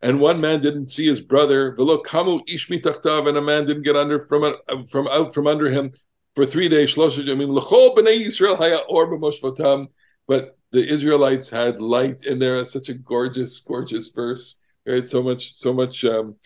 and 0.00 0.20
one 0.20 0.40
man 0.40 0.60
didn't 0.60 0.90
see 0.90 1.06
his 1.06 1.20
brother. 1.20 1.74
Ish 1.74 2.68
mitachtav, 2.68 3.28
and 3.28 3.36
a 3.36 3.42
man 3.42 3.66
didn't 3.66 3.82
get 3.82 3.96
under 3.96 4.20
from 4.20 4.54
from 4.88 5.08
out 5.08 5.34
from 5.34 5.46
under 5.46 5.70
him 5.70 5.92
for 6.34 6.46
three 6.46 6.68
days. 6.68 6.94
Shlosha 6.94 7.24
yamim 7.24 7.50
l'chol 7.50 7.96
b'nei 7.96 8.26
Yisrael 8.26 8.80
or. 8.88 9.88
But 10.26 10.58
the 10.70 10.86
Israelites 10.86 11.48
had 11.48 11.80
light 11.80 12.24
in 12.24 12.38
there. 12.38 12.56
It's 12.56 12.72
such 12.72 12.90
a 12.90 12.94
gorgeous, 12.94 13.58
gorgeous 13.60 14.08
verse. 14.08 14.60
Right? 14.86 15.04
So 15.04 15.22
much, 15.22 15.54
so 15.54 15.72
much, 15.72 16.04
um, 16.04 16.36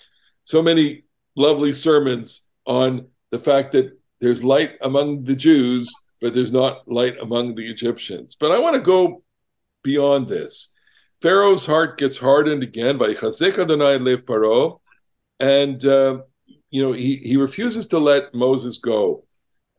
so 0.44 0.62
many 0.62 1.04
lovely 1.36 1.72
sermons 1.72 2.48
on 2.64 3.08
the 3.30 3.38
fact 3.38 3.72
that 3.72 3.98
there's 4.20 4.44
light 4.44 4.74
among 4.80 5.24
the 5.24 5.34
Jews, 5.34 5.92
but 6.22 6.32
there's 6.32 6.52
not 6.52 6.88
light 6.90 7.18
among 7.20 7.56
the 7.56 7.68
Egyptians. 7.68 8.36
But 8.36 8.52
I 8.52 8.58
want 8.58 8.76
to 8.76 8.80
go 8.80 9.24
beyond 9.82 10.28
this. 10.28 10.72
Pharaoh's 11.20 11.66
heart 11.66 11.98
gets 11.98 12.16
hardened 12.16 12.62
again 12.62 12.96
by 12.96 13.14
Chazek 13.14 13.58
Adonai 13.58 13.98
Lev 13.98 14.24
Paro, 14.24 14.80
and 15.40 15.84
uh, 15.84 16.20
you 16.70 16.82
know 16.82 16.92
he 16.92 17.16
he 17.16 17.36
refuses 17.36 17.88
to 17.88 17.98
let 17.98 18.34
Moses 18.34 18.78
go. 18.78 19.24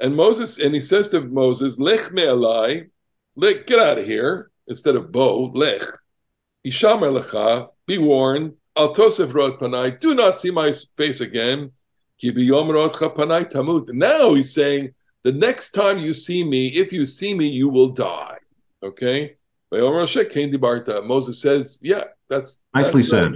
And 0.01 0.15
Moses 0.15 0.59
and 0.59 0.73
he 0.73 0.81
says 0.81 1.09
to 1.09 1.21
Moses, 1.21 1.79
"Lech 1.79 2.11
me'alai, 2.11 2.89
lech, 3.37 3.65
get 3.65 3.79
out 3.79 3.97
of 3.97 4.05
here." 4.05 4.51
Instead 4.67 4.95
of 4.95 5.11
bo, 5.11 5.51
lech, 5.53 5.81
ishamer 6.65 7.11
lecha, 7.21 7.67
be 7.87 7.97
warned. 7.97 8.53
Al 8.75 8.93
tosef 8.93 9.33
rot 9.33 9.59
panai, 9.59 9.99
do 9.99 10.15
not 10.15 10.39
see 10.39 10.51
my 10.51 10.71
face 10.97 11.21
again. 11.21 11.71
Ki 12.19 12.31
rotcha 12.31 13.09
panai 13.09 13.51
tamut. 13.51 13.89
Now 13.89 14.33
he's 14.33 14.53
saying, 14.53 14.93
the 15.23 15.31
next 15.31 15.71
time 15.71 15.99
you 15.99 16.13
see 16.13 16.43
me, 16.43 16.67
if 16.67 16.91
you 16.93 17.05
see 17.05 17.33
me, 17.33 17.47
you 17.47 17.69
will 17.69 17.89
die. 17.89 18.37
Okay. 18.83 19.35
Moses 19.71 21.41
says, 21.41 21.79
"Yeah, 21.81 22.03
that's 22.29 22.61
Nicely 22.75 23.01
that's 23.01 23.09
said. 23.09 23.31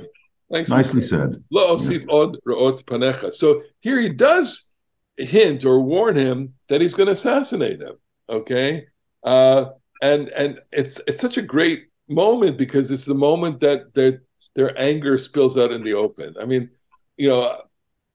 right. 0.51 0.69
Nicely 0.69 1.01
said. 1.01 1.43
Lo 1.49 1.75
osif 1.75 2.07
od 2.09 2.37
re'ot 2.47 2.83
panecha. 2.83 3.33
So 3.33 3.63
here 3.79 3.99
he 3.99 4.09
does 4.09 4.73
hint 5.17 5.65
or 5.65 5.81
warn 5.81 6.15
him 6.15 6.53
that 6.69 6.79
he's 6.81 6.93
going 6.93 7.07
to 7.07 7.13
assassinate 7.13 7.81
him. 7.81 7.95
Okay, 8.29 8.87
uh, 9.23 9.65
and 10.01 10.29
and 10.29 10.59
it's 10.71 11.01
it's 11.07 11.21
such 11.21 11.37
a 11.37 11.41
great 11.41 11.87
moment 12.07 12.57
because 12.57 12.91
it's 12.91 13.05
the 13.05 13.15
moment 13.15 13.59
that 13.61 13.93
their 13.93 14.21
their 14.55 14.77
anger 14.79 15.17
spills 15.17 15.57
out 15.57 15.71
in 15.71 15.83
the 15.83 15.93
open. 15.93 16.35
I 16.39 16.45
mean, 16.45 16.69
you 17.17 17.29
know, 17.29 17.61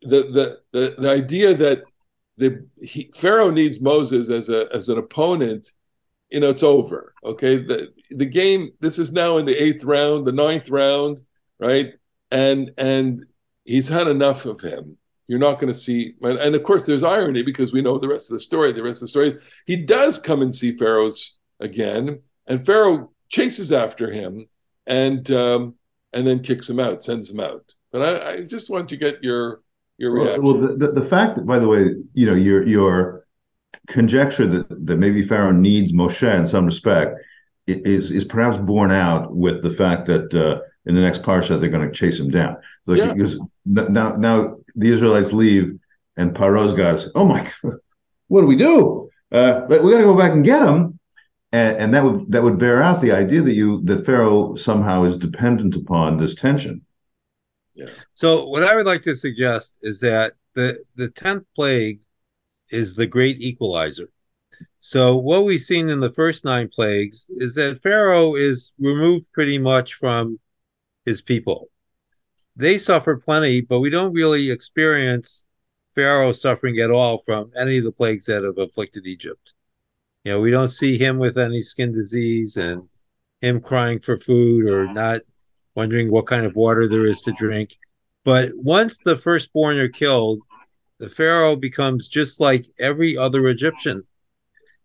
the 0.03 0.23
the 0.23 0.61
the, 0.73 0.95
the 0.99 1.11
idea 1.11 1.55
that 1.55 1.83
the 2.43 2.67
he, 2.77 3.11
Pharaoh 3.15 3.51
needs 3.51 3.81
Moses 3.81 4.29
as 4.29 4.49
a 4.49 4.69
as 4.75 4.89
an 4.89 4.99
opponent, 4.99 5.73
you 6.31 6.41
know, 6.41 6.49
it's 6.49 6.65
over. 6.65 7.15
Okay, 7.25 7.57
the 7.59 7.93
the 8.11 8.27
game. 8.27 8.71
This 8.81 8.99
is 8.99 9.13
now 9.13 9.39
in 9.39 9.47
the 9.47 9.63
eighth 9.63 9.85
round, 9.85 10.27
the 10.27 10.33
ninth 10.33 10.69
round, 10.69 11.23
right? 11.61 11.93
And 12.31 12.73
and 12.77 13.25
he's 13.65 13.89
had 13.89 14.09
enough 14.09 14.45
of 14.45 14.61
him. 14.61 14.99
You're 15.29 15.39
not 15.39 15.61
going 15.61 15.73
to 15.73 15.79
see, 15.79 16.15
and 16.21 16.55
of 16.55 16.63
course, 16.65 16.85
there's 16.85 17.05
irony 17.05 17.43
because 17.43 17.73
we 17.73 17.81
know 17.81 17.97
the 17.97 18.09
rest 18.09 18.31
of 18.31 18.35
the 18.35 18.41
story. 18.41 18.73
The 18.73 18.83
rest 18.83 18.99
of 18.99 19.07
the 19.07 19.09
story, 19.09 19.39
he 19.67 19.77
does 19.77 20.19
come 20.19 20.43
and 20.43 20.55
see 20.55 20.77
Pharaoh's 20.77 21.39
again, 21.61 22.21
and 22.47 22.67
Pharaoh 22.67 23.13
chases 23.29 23.71
after 23.73 24.11
him, 24.11 24.47
and 24.87 25.31
um, 25.31 25.75
and 26.13 26.27
then 26.27 26.41
kicks 26.41 26.69
him 26.69 26.81
out, 26.81 27.03
sends 27.03 27.31
him 27.31 27.41
out. 27.41 27.73
But 27.93 28.03
I, 28.03 28.31
I 28.33 28.41
just 28.43 28.69
want 28.69 28.89
to 28.89 28.97
get 28.97 29.23
your 29.23 29.62
your 29.99 30.13
reaction. 30.13 30.43
Well, 30.43 30.59
well 30.59 30.69
the, 30.69 30.87
the, 30.87 30.93
the 31.01 31.05
fact 31.05 31.37
that, 31.37 31.47
by 31.47 31.59
the 31.59 31.69
way, 31.69 31.95
you 32.15 32.27
know, 32.27 32.35
your 32.35 32.67
your 32.67 33.27
conjecture 33.87 34.47
that 34.47 34.87
that 34.87 34.97
maybe 34.97 35.23
Pharaoh 35.23 35.53
needs 35.53 35.93
Moshe 35.93 36.39
in 36.39 36.47
some 36.47 36.67
respect 36.67 37.19
is 37.67 38.11
is 38.11 38.25
perhaps 38.25 38.59
borne 38.59 38.93
out 38.93 39.35
with 39.35 39.63
the 39.63 39.71
fact 39.71 40.07
that 40.07 40.35
uh, 40.35 40.61
in 40.87 40.95
the 40.95 41.01
next 41.01 41.23
parsha 41.23 41.61
they're 41.61 41.71
going 41.71 41.87
to 41.87 41.95
chase 41.95 42.19
him 42.19 42.31
down. 42.31 42.57
So 42.85 42.95
yeah. 42.95 43.13
because 43.13 43.39
now 43.65 44.17
now 44.17 44.57
the 44.75 44.91
Israelites 44.91 45.33
leave 45.33 45.79
and 46.17 46.35
Paro's 46.35 46.73
guys, 46.73 47.09
oh 47.15 47.25
my, 47.25 47.49
God, 47.63 47.75
what 48.29 48.41
do 48.41 48.47
we 48.47 48.57
do? 48.57 49.11
Uh, 49.31 49.63
we 49.69 49.77
got 49.77 49.99
to 49.99 50.05
go 50.05 50.17
back 50.17 50.33
and 50.33 50.45
get 50.45 50.67
him, 50.67 50.99
and, 51.53 51.77
and 51.79 51.95
that 51.95 52.05
would 52.05 52.31
that 52.31 52.43
would 52.43 52.59
bear 52.59 52.83
out 52.83 53.01
the 53.01 53.13
idea 53.13 53.41
that 53.41 53.55
you 53.55 53.83
that 53.85 54.05
Pharaoh 54.05 54.57
somehow 54.57 55.05
is 55.05 55.17
dependent 55.17 55.77
upon 55.77 56.19
this 56.19 56.35
tension. 56.35 56.83
Yeah. 57.83 57.93
So 58.15 58.49
what 58.49 58.63
I 58.63 58.77
would 58.77 58.87
like 58.87 59.03
to 59.03 59.17
suggest 59.17 59.79
is 59.83 60.01
that 60.01 60.35
the 60.55 60.83
the 60.97 61.11
tenth 61.11 61.45
plague 61.55 62.03
is 62.71 62.95
the 62.95 63.07
great 63.07 63.41
equalizer. 63.41 64.09
So 64.81 65.17
what 65.17 65.45
we've 65.45 65.61
seen 65.61 65.89
in 65.89 66.01
the 66.01 66.13
first 66.13 66.45
nine 66.45 66.69
plagues 66.69 67.27
is 67.31 67.55
that 67.57 67.81
Pharaoh 67.81 68.35
is 68.35 68.73
removed 68.79 69.33
pretty 69.33 69.59
much 69.59 69.95
from 69.95 70.39
his 71.05 71.23
people. 71.23 71.69
They 72.57 72.79
suffer 72.79 73.17
plenty, 73.17 73.61
but 73.61 73.81
we 73.81 73.91
don't 73.91 74.13
really 74.13 74.51
experience 74.51 75.47
Pharaoh 75.95 76.33
suffering 76.33 76.79
at 76.79 76.91
all 76.91 77.19
from 77.19 77.51
any 77.57 77.79
of 77.79 77.85
the 77.85 77.93
plagues 77.93 78.27
that 78.27 78.45
have 78.45 78.59
afflicted 78.59 79.07
Egypt. 79.07 79.55
You 80.25 80.33
know, 80.33 80.41
we 80.41 80.51
don't 80.51 80.69
see 80.69 80.99
him 80.99 81.19
with 81.19 81.39
any 81.39 81.63
skin 81.63 81.93
disease 81.93 82.57
and 82.57 82.89
him 83.41 83.61
crying 83.61 83.99
for 83.99 84.17
food 84.17 84.67
or 84.67 84.85
mm-hmm. 84.85 84.95
not 84.95 85.23
wondering 85.75 86.11
what 86.11 86.27
kind 86.27 86.45
of 86.45 86.57
water 86.57 86.87
there 86.87 87.07
is 87.07 87.23
to 87.23 87.33
drink. 87.33 87.77
But 88.25 88.51
once 88.55 88.99
the 88.99 89.17
firstborn 89.17 89.79
are 89.79 89.89
killed, 89.89 90.41
the 90.99 91.09
Pharaoh 91.09 91.57
becomes 91.57 92.09
just 92.09 92.41
like 92.41 92.67
every 92.79 93.17
other 93.17 93.49
Egyptian. 93.49 94.05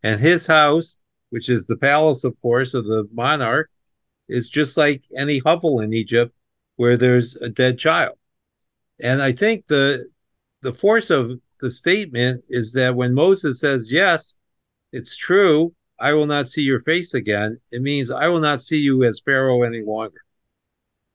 And 0.03 0.19
his 0.19 0.47
house, 0.47 1.03
which 1.29 1.49
is 1.49 1.67
the 1.67 1.77
palace, 1.77 2.23
of 2.23 2.39
course, 2.41 2.73
of 2.73 2.85
the 2.85 3.07
monarch, 3.13 3.69
is 4.27 4.49
just 4.49 4.77
like 4.77 5.03
any 5.17 5.39
hovel 5.39 5.79
in 5.79 5.93
Egypt 5.93 6.33
where 6.75 6.97
there's 6.97 7.35
a 7.35 7.49
dead 7.49 7.77
child. 7.77 8.17
And 8.99 9.21
I 9.21 9.31
think 9.31 9.67
the 9.67 10.07
the 10.61 10.73
force 10.73 11.09
of 11.11 11.39
the 11.61 11.69
statement 11.69 12.43
is 12.49 12.73
that 12.73 12.95
when 12.95 13.13
Moses 13.13 13.59
says, 13.59 13.91
Yes, 13.91 14.39
it's 14.91 15.15
true, 15.15 15.73
I 15.99 16.13
will 16.13 16.25
not 16.25 16.47
see 16.47 16.63
your 16.63 16.79
face 16.79 17.13
again, 17.13 17.59
it 17.71 17.81
means 17.81 18.09
I 18.09 18.27
will 18.27 18.39
not 18.39 18.61
see 18.61 18.79
you 18.81 19.03
as 19.03 19.21
Pharaoh 19.23 19.63
any 19.63 19.83
longer 19.83 20.21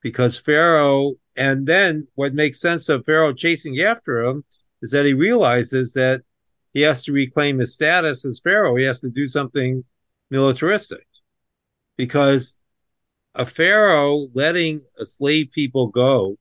because 0.02 0.38
Pharaoh, 0.38 1.14
and 1.36 1.66
then 1.66 2.06
what 2.14 2.34
makes 2.34 2.60
sense 2.60 2.88
of 2.88 3.04
Pharaoh 3.04 3.32
chasing 3.32 3.78
after 3.80 4.22
him 4.22 4.44
is 4.82 4.90
that 4.90 5.06
he 5.06 5.14
realizes 5.14 5.94
that 5.94 6.22
he 6.74 6.80
has 6.82 7.04
to 7.04 7.12
reclaim 7.12 7.58
his 7.58 7.72
status 7.72 8.24
as 8.24 8.40
Pharaoh. 8.42 8.76
He 8.76 8.84
has 8.84 9.00
to 9.00 9.10
do 9.10 9.28
something 9.28 9.84
militaristic 10.30 11.06
because 11.96 12.58
a 13.34 13.46
Pharaoh 13.46 14.28
letting 14.34 14.82
a 15.00 15.06
slave 15.06 15.50
people 15.52 15.88
go 15.88 16.36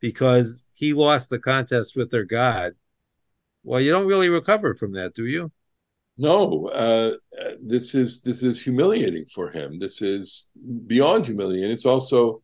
because 0.00 0.66
he 0.74 0.92
lost 0.92 1.30
the 1.30 1.38
contest 1.38 1.94
with 1.96 2.10
their 2.10 2.24
God. 2.24 2.72
Well, 3.62 3.80
you 3.80 3.90
don't 3.90 4.06
really 4.06 4.30
recover 4.30 4.74
from 4.74 4.92
that, 4.94 5.14
do 5.14 5.26
you? 5.26 5.52
No, 6.16 6.66
uh, 6.68 7.12
this 7.62 7.94
is 7.94 8.20
this 8.22 8.42
is 8.42 8.62
humiliating 8.62 9.26
for 9.26 9.50
him. 9.50 9.78
This 9.78 10.02
is 10.02 10.50
beyond 10.86 11.26
humiliating. 11.26 11.70
It's 11.70 11.86
also 11.86 12.42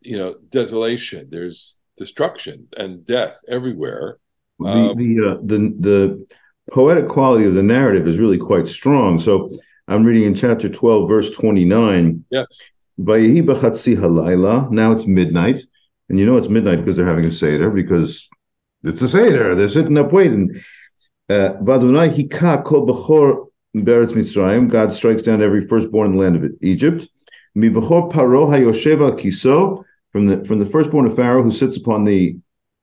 you 0.00 0.16
know 0.16 0.36
desolation. 0.50 1.28
There's 1.30 1.80
destruction 1.96 2.68
and 2.76 3.04
death 3.04 3.38
everywhere. 3.48 4.18
The 4.58 4.70
um, 4.70 4.96
the, 4.96 5.28
uh, 5.28 5.36
the 5.42 5.58
the 5.80 6.26
poetic 6.70 7.08
quality 7.08 7.44
of 7.46 7.54
the 7.54 7.62
narrative 7.62 8.06
is 8.06 8.18
really 8.18 8.38
quite 8.38 8.68
strong. 8.68 9.18
So 9.18 9.50
i'm 9.88 10.04
reading 10.04 10.22
in 10.22 10.34
chapter 10.34 10.68
12 10.68 11.08
verse 11.08 11.30
29 11.32 12.24
yes. 12.30 12.70
Now 14.70 14.92
it's 14.92 15.06
midnight. 15.06 15.60
And 16.08 16.18
you 16.18 16.26
know 16.26 16.36
it's 16.36 16.48
midnight 16.48 16.78
because 16.78 16.96
they're 16.96 17.06
having 17.06 17.24
a 17.24 17.32
seder 17.32 17.70
because 17.70 18.28
it's 18.84 19.02
a 19.02 19.08
seder. 19.08 19.54
They're 19.54 19.68
sitting 19.68 19.96
up 19.96 20.12
waiting. 20.12 20.62
Uh, 21.28 21.54
God 24.68 24.92
strikes 24.92 25.22
down 25.22 25.42
every 25.42 25.66
firstborn 25.66 26.10
in 26.10 26.16
the 26.16 26.22
land 26.22 26.36
of 26.36 26.50
Egypt 26.60 27.08
paro 27.56 28.46
hayoshev 28.48 29.18
kiso 29.18 29.84
from 30.10 30.26
the 30.26 30.44
from 30.44 30.58
the 30.58 30.66
firstborn 30.66 31.06
of 31.06 31.16
Pharaoh 31.16 31.42
who 31.42 31.52
sits 31.52 31.76
upon 31.76 32.04
the 32.04 32.38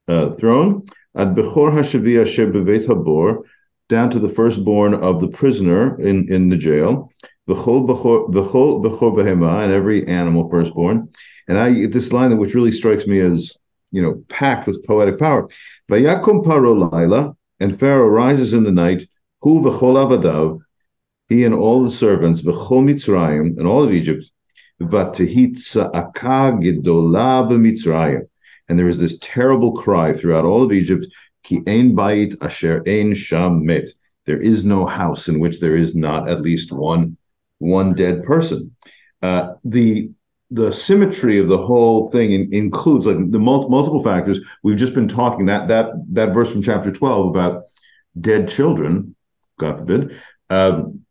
uh, 0.08 0.32
throne. 0.32 0.84
Ad 1.16 1.36
bechor 1.36 1.72
hashavia 1.72 2.26
shebevet 2.26 2.86
habor 2.86 3.44
down 3.88 4.10
to 4.12 4.20
the 4.20 4.30
firstborn 4.30 4.94
of 4.94 5.22
the 5.22 5.28
prisoner 5.28 6.00
in 6.00 6.32
in 6.32 6.50
the 6.50 6.58
jail. 6.58 7.12
Bechol 7.48 7.88
bechor 7.88 8.32
bechol 8.32 9.16
behema 9.16 9.64
and 9.64 9.72
every 9.72 10.08
animal 10.08 10.50
firstborn. 10.50 11.10
And 11.48 11.58
I 11.58 11.88
this 11.88 12.14
line 12.14 12.38
which 12.38 12.54
really 12.56 12.72
strikes 12.72 13.08
me 13.08 13.20
as 13.20 13.56
you 13.92 14.02
know 14.02 14.24
packed 14.30 14.68
with 14.68 14.86
poetic 14.86 15.18
power. 15.18 15.48
Vayakum 15.90 16.44
paro 16.44 16.92
laila 16.92 17.36
and 17.60 17.80
Pharaoh 17.80 18.08
rises 18.08 18.54
in 18.54 18.64
the 18.64 18.72
night. 18.72 19.08
Hu 19.42 19.62
v'chol 19.62 19.96
avadav 20.06 20.60
he 21.30 21.44
and 21.46 21.54
all 21.54 21.84
the 21.84 21.92
servants, 21.92 22.42
v'chol 22.42 22.84
Mitzrayim, 22.84 23.58
and 23.58 23.68
all 23.68 23.84
of 23.84 23.94
Egypt, 23.94 24.32
and 28.70 28.78
there 28.78 28.88
is 28.88 29.00
this 29.00 29.18
terrible 29.20 29.74
cry 29.74 30.14
throughout 30.14 30.46
all 30.46 30.64
of 30.64 30.72
Egypt, 30.72 31.08
Ki 31.44 31.62
ein 31.68 31.96
bait 31.96 32.36
asher 32.42 32.84
ein 32.88 33.14
sham. 33.14 33.66
There 34.26 34.38
is 34.38 34.64
no 34.64 34.86
house 34.86 35.28
in 35.28 35.40
which 35.40 35.60
there 35.60 35.76
is 35.76 35.96
not 35.96 36.30
at 36.30 36.42
least 36.42 36.72
one 36.72 37.18
one 37.58 37.94
dead 37.94 38.24
person. 38.24 38.76
Uh, 39.22 39.54
the 39.64 40.12
the 40.52 40.72
symmetry 40.72 41.40
of 41.40 41.48
the 41.48 41.58
whole 41.58 42.10
thing 42.10 42.32
in, 42.32 42.54
includes 42.54 43.06
like 43.06 43.32
the 43.32 43.40
mul- 43.40 43.70
multiple 43.70 44.04
factors. 44.04 44.40
We've 44.64 44.78
just 44.78 44.94
been 44.94 45.08
talking 45.08 45.46
that 45.48 45.68
that 45.68 45.92
that 46.14 46.34
verse 46.34 46.52
from 46.52 46.62
chapter 46.62 46.92
twelve 46.92 47.28
about 47.28 47.64
dead 48.20 48.50
children, 48.50 49.16
God 49.58 49.80
forbid. 49.80 50.22
Um, 50.50 51.06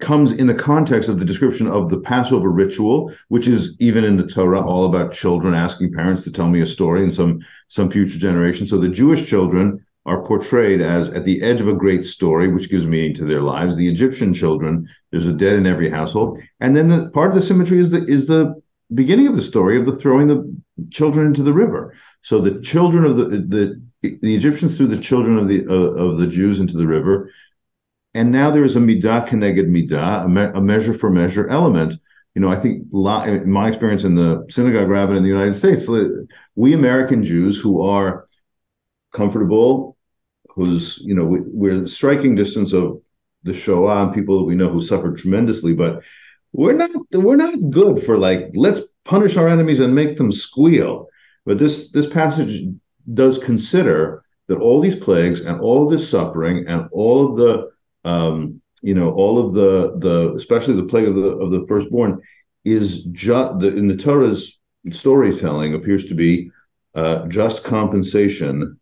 comes 0.00 0.32
in 0.32 0.46
the 0.46 0.54
context 0.54 1.08
of 1.08 1.18
the 1.18 1.24
description 1.24 1.66
of 1.66 1.88
the 1.88 2.00
Passover 2.00 2.50
ritual, 2.50 3.12
which 3.28 3.48
is 3.48 3.76
even 3.80 4.04
in 4.04 4.16
the 4.16 4.26
Torah 4.26 4.60
all 4.60 4.84
about 4.84 5.12
children 5.12 5.54
asking 5.54 5.92
parents 5.92 6.22
to 6.24 6.30
tell 6.30 6.48
me 6.48 6.60
a 6.60 6.66
story 6.66 7.02
in 7.02 7.12
some 7.12 7.40
some 7.68 7.90
future 7.90 8.18
generation. 8.18 8.66
So 8.66 8.78
the 8.78 8.88
Jewish 8.88 9.26
children 9.26 9.84
are 10.04 10.22
portrayed 10.22 10.80
as 10.80 11.10
at 11.10 11.24
the 11.24 11.42
edge 11.42 11.60
of 11.60 11.68
a 11.68 11.74
great 11.74 12.06
story, 12.06 12.48
which 12.48 12.70
gives 12.70 12.86
meaning 12.86 13.14
to 13.14 13.24
their 13.24 13.40
lives. 13.40 13.76
The 13.76 13.88
Egyptian 13.88 14.32
children, 14.32 14.86
there's 15.10 15.26
a 15.26 15.32
dead 15.32 15.56
in 15.56 15.66
every 15.66 15.88
household, 15.88 16.38
and 16.60 16.76
then 16.76 16.88
the 16.88 17.10
part 17.10 17.30
of 17.30 17.34
the 17.34 17.42
symmetry 17.42 17.78
is 17.78 17.90
the 17.90 18.04
is 18.04 18.26
the 18.26 18.54
beginning 18.94 19.26
of 19.26 19.34
the 19.34 19.42
story 19.42 19.76
of 19.78 19.86
the 19.86 19.96
throwing 19.96 20.28
the 20.28 20.56
children 20.90 21.26
into 21.26 21.42
the 21.42 21.52
river. 21.52 21.94
So 22.22 22.38
the 22.38 22.60
children 22.60 23.04
of 23.04 23.16
the 23.16 23.24
the 23.24 23.82
the 24.02 24.34
Egyptians 24.34 24.76
threw 24.76 24.86
the 24.86 25.00
children 25.00 25.38
of 25.38 25.48
the 25.48 25.66
uh, 25.66 26.04
of 26.04 26.18
the 26.18 26.26
Jews 26.26 26.60
into 26.60 26.76
the 26.76 26.86
river 26.86 27.30
and 28.16 28.32
now 28.32 28.50
there 28.50 28.64
is 28.64 28.76
a 28.76 28.80
midah 28.80 29.28
keneged 29.28 29.68
midah, 29.68 30.24
a, 30.24 30.28
me- 30.28 30.58
a 30.58 30.60
measure 30.60 30.94
for 30.94 31.10
measure 31.10 31.46
element. 31.48 31.94
You 32.34 32.40
know, 32.42 32.50
I 32.50 32.56
think 32.56 32.84
in 32.92 33.50
my 33.50 33.68
experience 33.68 34.04
in 34.04 34.14
the 34.14 34.44
synagogue 34.48 34.88
rabbin 34.88 35.16
in 35.16 35.22
the 35.22 35.28
United 35.28 35.56
States, 35.56 35.88
we 36.54 36.72
American 36.72 37.22
Jews 37.22 37.60
who 37.60 37.82
are 37.82 38.26
comfortable, 39.12 39.96
who's 40.48 40.98
you 40.98 41.14
know 41.14 41.24
we, 41.24 41.70
are 41.70 41.86
striking 41.86 42.34
distance 42.34 42.72
of 42.72 43.00
the 43.42 43.54
Shoah 43.54 44.04
and 44.04 44.14
people 44.14 44.38
that 44.38 44.44
we 44.44 44.54
know 44.54 44.68
who 44.68 44.82
suffered 44.82 45.16
tremendously, 45.16 45.74
but 45.74 46.02
we're 46.52 46.72
not 46.72 46.90
we're 47.12 47.36
not 47.36 47.70
good 47.70 48.02
for 48.02 48.18
like 48.18 48.50
let's 48.54 48.82
punish 49.04 49.36
our 49.36 49.48
enemies 49.48 49.80
and 49.80 49.94
make 49.94 50.16
them 50.16 50.32
squeal. 50.32 51.08
But 51.44 51.58
this 51.58 51.90
this 51.92 52.06
passage 52.06 52.64
does 53.14 53.38
consider 53.38 54.22
that 54.48 54.58
all 54.58 54.80
these 54.80 54.96
plagues 54.96 55.40
and 55.40 55.60
all 55.60 55.88
this 55.88 56.08
suffering 56.08 56.66
and 56.66 56.88
all 56.92 57.28
of 57.28 57.36
the 57.36 57.70
um, 58.06 58.60
you 58.82 58.94
know 58.94 59.10
all 59.12 59.38
of 59.38 59.52
the 59.52 59.98
the 59.98 60.32
especially 60.34 60.74
the 60.74 60.84
plague 60.84 61.08
of 61.08 61.16
the 61.16 61.30
of 61.38 61.50
the 61.50 61.66
firstborn 61.66 62.20
is 62.64 63.04
just 63.04 63.62
in 63.62 63.88
the 63.88 63.96
Torah's 63.96 64.58
storytelling 64.90 65.74
appears 65.74 66.04
to 66.06 66.14
be 66.14 66.50
uh, 66.94 67.26
just 67.26 67.64
compensation 67.64 68.78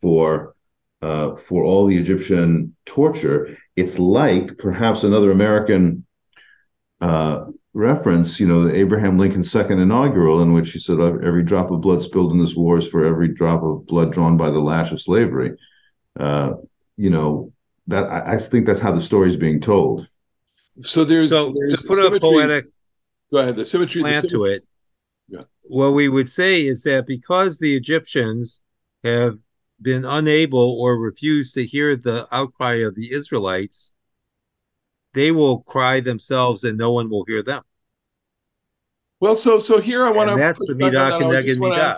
for 0.00 0.54
uh, 1.02 1.36
for 1.36 1.62
all 1.62 1.86
the 1.86 1.96
Egyptian 1.96 2.74
torture. 2.86 3.56
It's 3.76 3.98
like 3.98 4.56
perhaps 4.58 5.02
another 5.02 5.30
American 5.30 6.04
uh, 7.00 7.46
reference, 7.74 8.40
you 8.40 8.46
know, 8.46 8.62
the 8.62 8.74
Abraham 8.74 9.18
Lincoln's 9.18 9.50
second 9.50 9.80
inaugural, 9.80 10.40
in 10.42 10.52
which 10.52 10.72
he 10.72 10.78
said, 10.78 11.00
"Every 11.00 11.42
drop 11.42 11.70
of 11.70 11.80
blood 11.80 12.02
spilled 12.02 12.32
in 12.32 12.38
this 12.38 12.56
war 12.56 12.78
is 12.78 12.88
for 12.88 13.04
every 13.04 13.28
drop 13.28 13.62
of 13.62 13.86
blood 13.86 14.12
drawn 14.12 14.36
by 14.36 14.50
the 14.50 14.60
lash 14.60 14.92
of 14.92 15.02
slavery." 15.02 15.52
Uh, 16.18 16.54
you 16.96 17.10
know, 17.10 17.52
that 17.86 18.10
I, 18.10 18.34
I, 18.34 18.38
think 18.38 18.66
that's 18.66 18.80
how 18.80 18.92
the 18.92 19.00
story 19.00 19.28
is 19.28 19.36
being 19.36 19.60
told. 19.60 20.08
So 20.80 21.04
there's, 21.04 21.30
so 21.30 21.52
there's 21.52 21.82
to 21.82 21.88
put 21.88 22.14
a 22.14 22.20
poetic 22.20 22.66
go 23.30 23.38
ahead 23.38 23.56
the 23.56 23.64
symmetry 23.64 24.00
slant 24.00 24.22
the 24.22 24.28
symmetry, 24.28 24.50
to 24.50 24.54
it. 24.54 24.66
Yeah. 25.28 25.42
What 25.62 25.90
we 25.90 26.08
would 26.08 26.28
say 26.28 26.66
is 26.66 26.82
that 26.84 27.06
because 27.06 27.58
the 27.58 27.76
Egyptians 27.76 28.62
have 29.02 29.38
been 29.80 30.04
unable 30.04 30.80
or 30.80 30.98
refused 30.98 31.54
to 31.54 31.66
hear 31.66 31.96
the 31.96 32.26
outcry 32.32 32.76
of 32.76 32.94
the 32.94 33.12
Israelites, 33.12 33.94
they 35.12 35.30
will 35.30 35.60
cry 35.62 36.00
themselves 36.00 36.64
and 36.64 36.78
no 36.78 36.92
one 36.92 37.10
will 37.10 37.24
hear 37.26 37.42
them. 37.42 37.62
Well, 39.20 39.36
so 39.36 39.58
so 39.58 39.80
here 39.80 40.04
I 40.04 40.10
want 40.10 40.30
to 40.30 40.36
that's 40.36 40.58
the 40.58 40.74
midah 40.74 41.20
keneged 41.20 41.58
midah. 41.58 41.94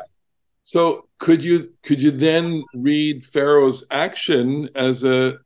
So 0.63 1.09
could 1.19 1.43
you 1.43 1.73
could 1.83 2.03
you 2.03 2.11
then 2.11 2.63
read 2.75 3.25
Pharaoh's 3.25 3.87
action 3.91 4.69
as 4.75 5.05
a 5.05 5.39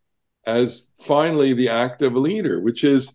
as 0.46 0.92
finally 0.98 1.53
the 1.53 1.68
act 1.68 2.03
of 2.03 2.14
a 2.14 2.20
leader, 2.20 2.61
which 2.61 2.85
is 2.85 3.12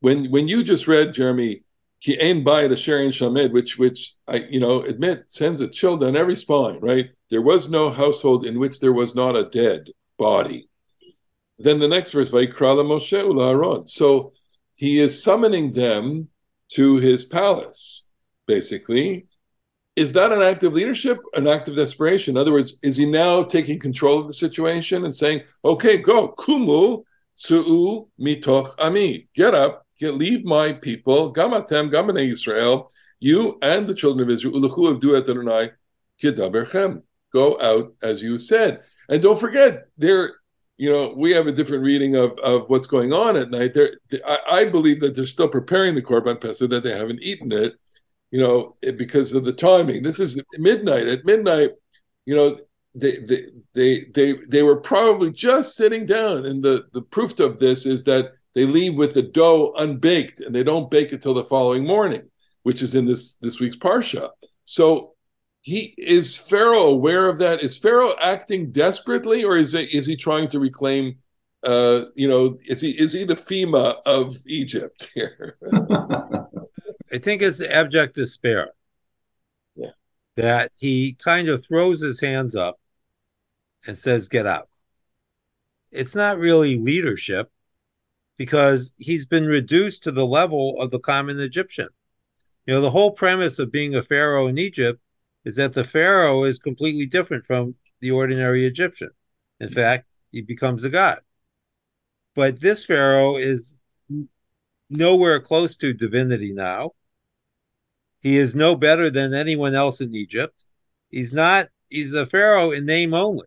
when 0.00 0.30
when 0.30 0.48
you 0.48 0.62
just 0.62 0.88
read 0.88 1.14
Jeremy, 1.14 1.62
he 1.98 2.14
aimed 2.14 2.44
by 2.44 2.68
the 2.68 2.76
Sharon 2.76 3.10
Shamed, 3.10 3.52
which 3.52 3.78
which 3.78 4.14
I 4.28 4.46
you 4.50 4.60
know 4.60 4.82
admit 4.82 5.32
sends 5.32 5.60
a 5.60 5.68
chill 5.68 5.96
down 5.96 6.16
every 6.16 6.36
spine, 6.36 6.78
right? 6.80 7.10
There 7.30 7.42
was 7.42 7.70
no 7.70 7.90
household 7.90 8.44
in 8.44 8.58
which 8.58 8.80
there 8.80 8.92
was 8.92 9.14
not 9.14 9.36
a 9.36 9.44
dead 9.44 9.90
body. 10.18 10.68
Then 11.58 11.78
the 11.78 11.88
next 11.88 12.12
verse, 12.12 12.30
Vaikra 12.30 12.84
Moshe 12.84 13.12
Aaron. 13.12 13.86
So 13.86 14.32
he 14.74 15.00
is 15.00 15.22
summoning 15.22 15.72
them 15.72 16.28
to 16.72 16.96
his 16.96 17.24
palace, 17.24 18.08
basically, 18.46 19.26
is 19.96 20.12
that 20.14 20.32
an 20.32 20.42
act 20.42 20.64
of 20.64 20.72
leadership, 20.72 21.18
an 21.34 21.46
act 21.46 21.68
of 21.68 21.76
desperation? 21.76 22.34
In 22.34 22.40
other 22.40 22.52
words, 22.52 22.78
is 22.82 22.96
he 22.96 23.06
now 23.06 23.42
taking 23.42 23.78
control 23.78 24.18
of 24.18 24.26
the 24.26 24.32
situation 24.32 25.04
and 25.04 25.14
saying, 25.14 25.42
"Okay, 25.64 25.98
go, 25.98 26.34
kumu 26.36 27.04
su'u 27.36 28.08
mitoch 28.20 28.74
ami, 28.78 29.28
get 29.36 29.54
up, 29.54 29.86
get 29.98 30.14
leave 30.14 30.44
my 30.44 30.72
people, 30.72 31.32
gamatem 31.32 31.92
gamane 31.92 32.28
Israel, 32.28 32.90
you 33.20 33.58
and 33.62 33.86
the 33.86 33.94
children 33.94 34.26
of 34.26 34.32
Israel, 34.32 34.54
uluchu 34.54 34.98
avdu 34.98 35.16
Adonai 35.16 35.70
kidaberchem, 36.20 37.02
go 37.32 37.60
out 37.60 37.94
as 38.02 38.22
you 38.22 38.38
said, 38.38 38.80
and 39.08 39.22
don't 39.22 39.38
forget 39.38 39.86
there." 39.96 40.34
You 40.76 40.90
know, 40.90 41.14
we 41.16 41.30
have 41.30 41.46
a 41.46 41.52
different 41.52 41.84
reading 41.84 42.16
of, 42.16 42.36
of 42.40 42.68
what's 42.68 42.88
going 42.88 43.12
on 43.12 43.36
at 43.36 43.48
night. 43.48 43.74
There, 43.74 43.94
I, 44.26 44.38
I 44.50 44.64
believe 44.64 44.98
that 45.02 45.14
they're 45.14 45.24
still 45.24 45.46
preparing 45.46 45.94
the 45.94 46.02
korban 46.02 46.40
pesach, 46.40 46.68
that 46.70 46.82
they 46.82 46.98
haven't 46.98 47.22
eaten 47.22 47.52
it, 47.52 47.76
you 48.34 48.40
know, 48.40 48.74
because 48.96 49.32
of 49.32 49.44
the 49.44 49.52
timing. 49.52 50.02
This 50.02 50.18
is 50.18 50.42
midnight. 50.58 51.06
At 51.06 51.24
midnight, 51.24 51.70
you 52.26 52.34
know, 52.34 52.58
they 52.92 53.18
they 53.18 53.46
they 53.74 54.06
they, 54.12 54.32
they 54.48 54.62
were 54.64 54.80
probably 54.80 55.30
just 55.30 55.76
sitting 55.76 56.04
down, 56.04 56.44
and 56.44 56.60
the 56.60 56.86
the 56.92 57.02
proof 57.02 57.38
of 57.38 57.60
this 57.60 57.86
is 57.86 58.02
that 58.04 58.32
they 58.56 58.66
leave 58.66 58.96
with 58.96 59.14
the 59.14 59.22
dough 59.22 59.72
unbaked, 59.76 60.40
and 60.40 60.52
they 60.52 60.64
don't 60.64 60.90
bake 60.90 61.12
it 61.12 61.22
till 61.22 61.34
the 61.34 61.44
following 61.44 61.86
morning, 61.86 62.28
which 62.64 62.82
is 62.82 62.96
in 62.96 63.06
this 63.06 63.36
this 63.36 63.60
week's 63.60 63.76
parsha. 63.76 64.30
So. 64.64 65.12
He 65.66 65.94
is 65.96 66.36
Pharaoh 66.36 66.90
aware 66.90 67.26
of 67.26 67.38
that? 67.38 67.62
Is 67.62 67.78
Pharaoh 67.78 68.12
acting 68.20 68.70
desperately, 68.70 69.44
or 69.44 69.56
is 69.56 69.72
it, 69.72 69.94
is 69.94 70.04
he 70.04 70.14
trying 70.14 70.46
to 70.48 70.58
reclaim 70.58 71.16
uh, 71.62 72.02
you 72.14 72.28
know, 72.28 72.58
is 72.66 72.82
he 72.82 72.90
is 72.90 73.14
he 73.14 73.24
the 73.24 73.34
FEMA 73.34 73.96
of 74.04 74.36
Egypt 74.46 75.10
here? 75.14 75.56
I 77.14 77.18
think 77.18 77.42
it's 77.42 77.60
abject 77.60 78.16
despair. 78.16 78.72
Yeah. 79.76 79.90
That 80.34 80.72
he 80.76 81.12
kind 81.12 81.48
of 81.48 81.64
throws 81.64 82.00
his 82.02 82.20
hands 82.20 82.56
up 82.56 82.80
and 83.86 83.96
says, 83.96 84.28
get 84.28 84.46
out. 84.46 84.68
It's 85.92 86.16
not 86.16 86.38
really 86.38 86.76
leadership 86.76 87.52
because 88.36 88.96
he's 88.98 89.26
been 89.26 89.46
reduced 89.46 90.02
to 90.02 90.10
the 90.10 90.26
level 90.26 90.74
of 90.80 90.90
the 90.90 90.98
common 90.98 91.38
Egyptian. 91.38 91.86
You 92.66 92.74
know, 92.74 92.80
the 92.80 92.90
whole 92.90 93.12
premise 93.12 93.60
of 93.60 93.70
being 93.70 93.94
a 93.94 94.02
pharaoh 94.02 94.48
in 94.48 94.58
Egypt 94.58 95.00
is 95.44 95.54
that 95.54 95.72
the 95.72 95.84
pharaoh 95.84 96.42
is 96.42 96.58
completely 96.58 97.06
different 97.06 97.44
from 97.44 97.76
the 98.00 98.10
ordinary 98.10 98.66
Egyptian. 98.66 99.10
In 99.60 99.68
mm-hmm. 99.68 99.76
fact, 99.76 100.08
he 100.32 100.42
becomes 100.42 100.82
a 100.82 100.90
god. 100.90 101.20
But 102.34 102.60
this 102.60 102.84
pharaoh 102.84 103.36
is 103.36 103.80
nowhere 104.90 105.38
close 105.38 105.76
to 105.76 105.92
divinity 105.92 106.52
now. 106.52 106.90
He 108.24 108.38
is 108.38 108.54
no 108.54 108.74
better 108.74 109.10
than 109.10 109.34
anyone 109.34 109.74
else 109.74 110.00
in 110.00 110.14
Egypt. 110.14 110.58
He's 111.10 111.34
not, 111.34 111.68
he's 111.90 112.14
a 112.14 112.24
pharaoh 112.24 112.70
in 112.70 112.86
name 112.86 113.12
only. 113.12 113.46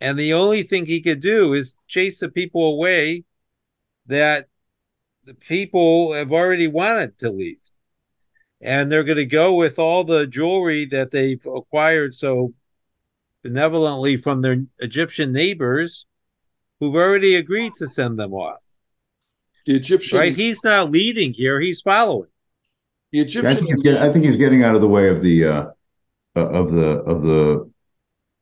And 0.00 0.18
the 0.18 0.34
only 0.34 0.64
thing 0.64 0.84
he 0.84 1.00
could 1.00 1.20
do 1.20 1.54
is 1.54 1.76
chase 1.86 2.18
the 2.18 2.28
people 2.28 2.74
away 2.74 3.24
that 4.06 4.48
the 5.24 5.34
people 5.34 6.12
have 6.14 6.32
already 6.32 6.66
wanted 6.66 7.16
to 7.18 7.30
leave. 7.30 7.60
And 8.60 8.90
they're 8.90 9.04
going 9.04 9.18
to 9.18 9.24
go 9.24 9.54
with 9.54 9.78
all 9.78 10.02
the 10.02 10.26
jewelry 10.26 10.86
that 10.86 11.12
they've 11.12 11.46
acquired 11.46 12.12
so 12.12 12.52
benevolently 13.44 14.16
from 14.16 14.42
their 14.42 14.64
Egyptian 14.80 15.30
neighbors 15.30 16.06
who've 16.80 16.96
already 16.96 17.36
agreed 17.36 17.74
to 17.74 17.86
send 17.86 18.18
them 18.18 18.34
off. 18.34 18.64
The 19.64 19.76
Egyptian. 19.76 20.18
Right? 20.18 20.34
He's 20.34 20.64
not 20.64 20.90
leading 20.90 21.32
here, 21.32 21.60
he's 21.60 21.80
following. 21.80 22.29
The 23.12 23.20
Egyptian. 23.20 23.46
I 23.46 23.54
think, 23.54 23.68
he's 23.68 23.82
getting, 23.82 24.02
I 24.02 24.12
think 24.12 24.24
he's 24.24 24.36
getting 24.36 24.62
out 24.62 24.74
of 24.74 24.80
the 24.80 24.88
way 24.88 25.08
of 25.08 25.22
the 25.22 25.44
uh, 25.44 25.64
uh, 26.36 26.48
of 26.48 26.72
the 26.72 27.00
of 27.02 27.22
the 27.22 27.70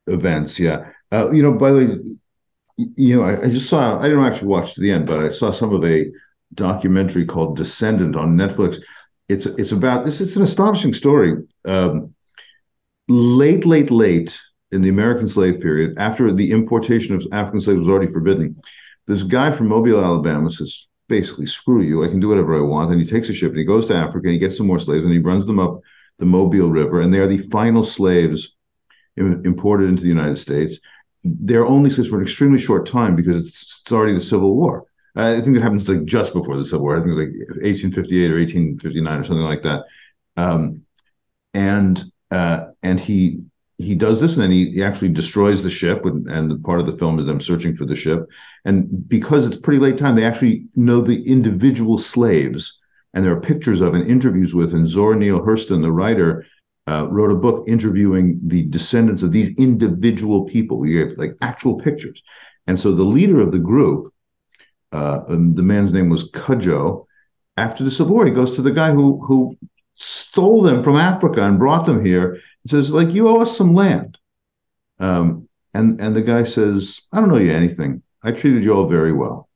events. 0.07 0.59
Yeah, 0.59 0.91
uh, 1.11 1.31
you 1.31 1.41
know. 1.41 1.53
By 1.53 1.71
the 1.71 1.77
way, 1.77 1.97
you 2.95 3.15
know, 3.15 3.23
I, 3.23 3.41
I, 3.41 3.49
just 3.49 3.69
saw. 3.69 3.99
I 3.99 4.03
didn't 4.03 4.23
actually 4.23 4.47
watch 4.47 4.75
to 4.75 4.81
the 4.81 4.91
end, 4.91 5.07
but 5.07 5.19
I 5.19 5.29
saw 5.29 5.51
some 5.51 5.73
of 5.73 5.83
a 5.83 6.11
documentary 6.53 7.25
called 7.25 7.57
Descendant 7.57 8.15
on 8.15 8.37
Netflix. 8.37 8.81
It's 9.27 9.45
it's 9.45 9.71
about 9.71 10.05
this. 10.05 10.21
It's 10.21 10.35
an 10.35 10.43
astonishing 10.43 10.93
story. 10.93 11.35
Um, 11.65 12.13
late, 13.07 13.65
late, 13.65 13.91
late 13.91 14.39
in 14.71 14.81
the 14.81 14.89
American 14.89 15.27
slave 15.27 15.59
period, 15.59 15.97
after 15.97 16.31
the 16.31 16.51
importation 16.51 17.15
of 17.15 17.25
African 17.31 17.61
slaves 17.61 17.79
was 17.79 17.89
already 17.89 18.11
forbidden, 18.11 18.61
this 19.07 19.23
guy 19.23 19.51
from 19.51 19.67
Mobile, 19.67 20.03
Alabama 20.03 20.51
says, 20.51 20.87
basically 21.09 21.47
screw 21.47 21.81
you. 21.81 22.03
I 22.03 22.07
can 22.07 22.21
do 22.21 22.29
whatever 22.29 22.55
I 22.55 22.61
want. 22.61 22.91
And 22.91 23.01
he 23.01 23.05
takes 23.05 23.27
a 23.27 23.33
ship 23.33 23.49
and 23.49 23.59
he 23.59 23.65
goes 23.65 23.87
to 23.87 23.95
Africa 23.95 24.27
and 24.27 24.33
he 24.33 24.39
gets 24.39 24.55
some 24.55 24.67
more 24.67 24.79
slaves 24.79 25.03
and 25.03 25.11
he 25.11 25.19
runs 25.19 25.45
them 25.45 25.59
up 25.59 25.81
the 26.19 26.25
Mobile 26.25 26.69
River. 26.69 27.01
And 27.01 27.13
they 27.13 27.19
are 27.19 27.27
the 27.27 27.49
final 27.49 27.83
slaves 27.83 28.55
imported 29.17 29.89
into 29.89 30.03
the 30.03 30.09
United 30.09 30.37
States. 30.37 30.79
They're 31.23 31.65
only 31.65 31.89
slaves 31.89 32.09
for 32.09 32.17
an 32.17 32.23
extremely 32.23 32.59
short 32.59 32.85
time 32.85 33.15
because 33.15 33.45
it's 33.47 33.73
starting 33.73 34.15
the 34.15 34.21
Civil 34.21 34.55
War. 34.55 34.85
I 35.15 35.41
think 35.41 35.57
it 35.57 35.61
happens 35.61 35.89
like 35.89 36.05
just 36.05 36.33
before 36.33 36.55
the 36.55 36.63
Civil 36.63 36.85
War. 36.85 36.95
I 36.95 37.01
think 37.01 37.17
like 37.17 37.33
1858 37.61 38.31
or 38.31 38.37
1859 38.37 39.19
or 39.19 39.23
something 39.23 39.43
like 39.43 39.63
that. 39.63 39.83
Um, 40.37 40.83
and 41.53 42.01
uh, 42.31 42.67
and 42.83 42.99
he 42.99 43.41
he 43.79 43.95
does 43.95 44.19
this 44.19 44.35
and 44.35 44.43
then 44.43 44.51
he, 44.51 44.69
he 44.71 44.83
actually 44.83 45.09
destroys 45.09 45.63
the 45.63 45.69
ship 45.69 46.05
and, 46.05 46.29
and 46.29 46.63
part 46.63 46.79
of 46.79 46.85
the 46.85 46.97
film 46.97 47.17
is 47.17 47.25
them 47.25 47.39
searching 47.39 47.73
for 47.73 47.85
the 47.85 47.95
ship. 47.95 48.29
And 48.65 49.07
because 49.07 49.45
it's 49.45 49.57
pretty 49.57 49.79
late 49.79 49.97
time 49.97 50.15
they 50.15 50.25
actually 50.25 50.65
know 50.75 51.01
the 51.01 51.25
individual 51.27 51.97
slaves 51.97 52.77
and 53.13 53.23
there 53.23 53.31
are 53.31 53.41
pictures 53.41 53.81
of 53.81 53.93
and 53.95 54.07
interviews 54.07 54.53
with. 54.53 54.73
And 54.73 54.85
zora 54.85 55.15
neale 55.15 55.39
hurston 55.39 55.81
the 55.81 55.91
writer 55.91 56.45
uh, 56.87 57.07
wrote 57.09 57.31
a 57.31 57.35
book 57.35 57.67
interviewing 57.67 58.39
the 58.43 58.63
descendants 58.67 59.23
of 59.23 59.31
these 59.31 59.55
individual 59.55 60.43
people. 60.43 60.77
We 60.77 60.97
have 60.97 61.13
like 61.13 61.35
actual 61.41 61.75
pictures. 61.75 62.21
And 62.67 62.79
so 62.79 62.93
the 62.93 63.03
leader 63.03 63.39
of 63.39 63.51
the 63.51 63.59
group 63.59 64.13
uh, 64.91 65.21
the 65.27 65.63
man's 65.63 65.93
name 65.93 66.09
was 66.09 66.31
Cudjoe 66.31 67.05
after 67.57 67.83
the 67.83 67.91
civil 67.91 68.13
war 68.13 68.25
he 68.25 68.31
goes 68.31 68.55
to 68.55 68.61
the 68.61 68.71
guy 68.71 68.91
who 68.91 69.23
who 69.25 69.55
stole 69.95 70.61
them 70.61 70.81
from 70.81 70.95
africa 70.95 71.43
and 71.43 71.59
brought 71.59 71.85
them 71.85 72.03
here 72.03 72.39
he 72.63 72.69
says, 72.69 72.91
like, 72.91 73.13
you 73.13 73.27
owe 73.27 73.41
us 73.41 73.55
some 73.57 73.73
land. 73.73 74.17
Um, 74.99 75.47
and 75.73 75.99
and 76.01 76.15
the 76.15 76.21
guy 76.21 76.43
says, 76.43 77.01
I 77.11 77.21
don't 77.21 77.31
owe 77.31 77.37
you 77.37 77.51
anything. 77.51 78.01
I 78.23 78.31
treated 78.31 78.63
you 78.63 78.73
all 78.73 78.87
very 78.87 79.13
well. 79.13 79.47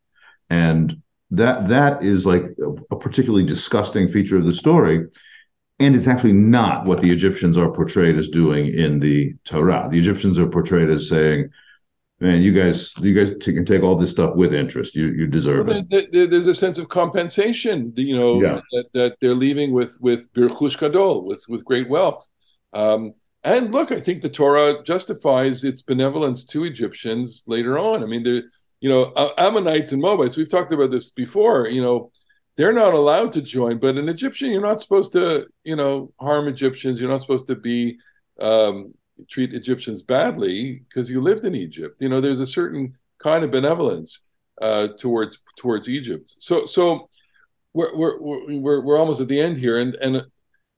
And 0.49 1.01
that 1.31 1.67
that 1.69 2.03
is 2.03 2.25
like 2.25 2.43
a, 2.61 2.69
a 2.95 2.99
particularly 2.99 3.45
disgusting 3.45 4.07
feature 4.07 4.37
of 4.37 4.45
the 4.45 4.53
story. 4.53 5.05
and 5.79 5.95
it's 5.95 6.07
actually 6.07 6.33
not 6.33 6.85
what 6.85 7.01
the 7.01 7.11
Egyptians 7.11 7.57
are 7.57 7.71
portrayed 7.71 8.15
as 8.15 8.29
doing 8.29 8.67
in 8.67 8.99
the 8.99 9.33
Torah. 9.43 9.87
The 9.91 9.97
Egyptians 9.99 10.37
are 10.37 10.47
portrayed 10.47 10.89
as 10.91 11.09
saying, 11.09 11.49
"Man, 12.19 12.41
you 12.43 12.51
guys, 12.53 12.93
you 13.01 13.13
guys 13.13 13.35
t- 13.41 13.53
can 13.53 13.65
take 13.65 13.81
all 13.83 13.95
this 13.95 14.11
stuff 14.11 14.35
with 14.35 14.53
interest. 14.53 14.95
You 14.95 15.07
you 15.07 15.25
deserve 15.27 15.65
Well, 15.67 15.77
it." 15.79 15.89
there- 15.89 16.07
there- 16.11 16.27
there's 16.27 16.47
a 16.47 16.53
sense 16.53 16.77
of 16.77 16.87
compensation, 16.89 17.91
you 17.97 18.15
know, 18.15 18.39
Yeah. 18.41 18.61
that, 18.71 18.85
that 18.93 19.11
they're 19.19 19.35
leaving 19.45 19.73
with 19.73 19.97
with 19.99 20.31
birchush 20.33 20.77
gadol, 20.79 21.25
with 21.25 21.43
with 21.49 21.65
great 21.65 21.89
wealth. 21.89 22.29
Um, 22.73 23.13
and 23.43 23.73
look, 23.73 23.91
I 23.91 23.99
think 23.99 24.21
the 24.21 24.29
Torah 24.29 24.83
justifies 24.83 25.63
its 25.63 25.81
benevolence 25.81 26.45
to 26.45 26.63
Egyptians 26.63 27.43
later 27.47 27.77
on. 27.77 28.01
I 28.01 28.05
mean, 28.05 28.23
there, 28.23 28.43
you 28.79 28.89
know, 28.89 29.13
Ammonites 29.37 29.91
and 29.91 30.01
Moabites. 30.01 30.37
We've 30.37 30.49
talked 30.49 30.71
about 30.71 30.91
this 30.91 31.11
before. 31.11 31.67
You 31.67 31.81
know, 31.81 32.11
they're 32.55 32.73
not 32.73 32.93
allowed 32.93 33.31
to 33.33 33.41
join, 33.41 33.79
but 33.79 33.97
an 33.97 34.09
Egyptian, 34.09 34.51
you're 34.51 34.61
not 34.61 34.81
supposed 34.81 35.13
to, 35.13 35.47
you 35.63 35.75
know, 35.75 36.13
harm 36.19 36.47
Egyptians. 36.47 36.99
You're 36.99 37.09
not 37.09 37.21
supposed 37.21 37.47
to 37.47 37.55
be 37.55 37.97
um, 38.39 38.93
treat 39.29 39.53
Egyptians 39.53 40.03
badly 40.03 40.83
because 40.87 41.09
you 41.09 41.21
lived 41.21 41.45
in 41.45 41.55
Egypt. 41.55 42.01
You 42.01 42.09
know, 42.09 42.21
there's 42.21 42.39
a 42.39 42.45
certain 42.45 42.95
kind 43.19 43.43
of 43.43 43.51
benevolence 43.51 44.25
uh, 44.61 44.89
towards 44.99 45.41
towards 45.57 45.89
Egypt. 45.89 46.33
So 46.39 46.65
so 46.65 47.09
we're 47.73 47.95
we're 47.95 48.19
we're 48.19 48.81
we're 48.81 48.97
almost 48.97 49.21
at 49.21 49.27
the 49.27 49.41
end 49.41 49.57
here, 49.57 49.79
and 49.79 49.95
and 49.95 50.23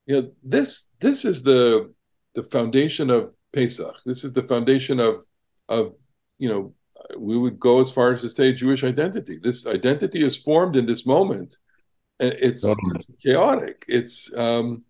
you 0.05 0.21
know 0.21 0.31
this 0.43 0.91
this 0.99 1.25
is 1.25 1.43
the 1.43 1.93
the 2.35 2.43
foundation 2.43 3.09
of 3.09 3.31
Pesach. 3.53 3.95
This 4.05 4.23
is 4.23 4.33
the 4.33 4.43
foundation 4.43 4.99
of 4.99 5.23
of 5.69 5.93
you 6.37 6.49
know 6.49 6.73
we 7.17 7.37
would 7.37 7.59
go 7.59 7.79
as 7.79 7.91
far 7.91 8.13
as 8.13 8.21
to 8.21 8.29
say 8.29 8.53
Jewish 8.53 8.83
identity. 8.83 9.37
This 9.41 9.67
identity 9.67 10.23
is 10.23 10.37
formed 10.37 10.75
in 10.75 10.85
this 10.85 11.05
moment. 11.05 11.57
It's, 12.19 12.63
Totally. 12.63 12.93
it's 12.95 13.11
chaotic. 13.21 13.85
It's 13.87 14.33
um, 14.37 14.83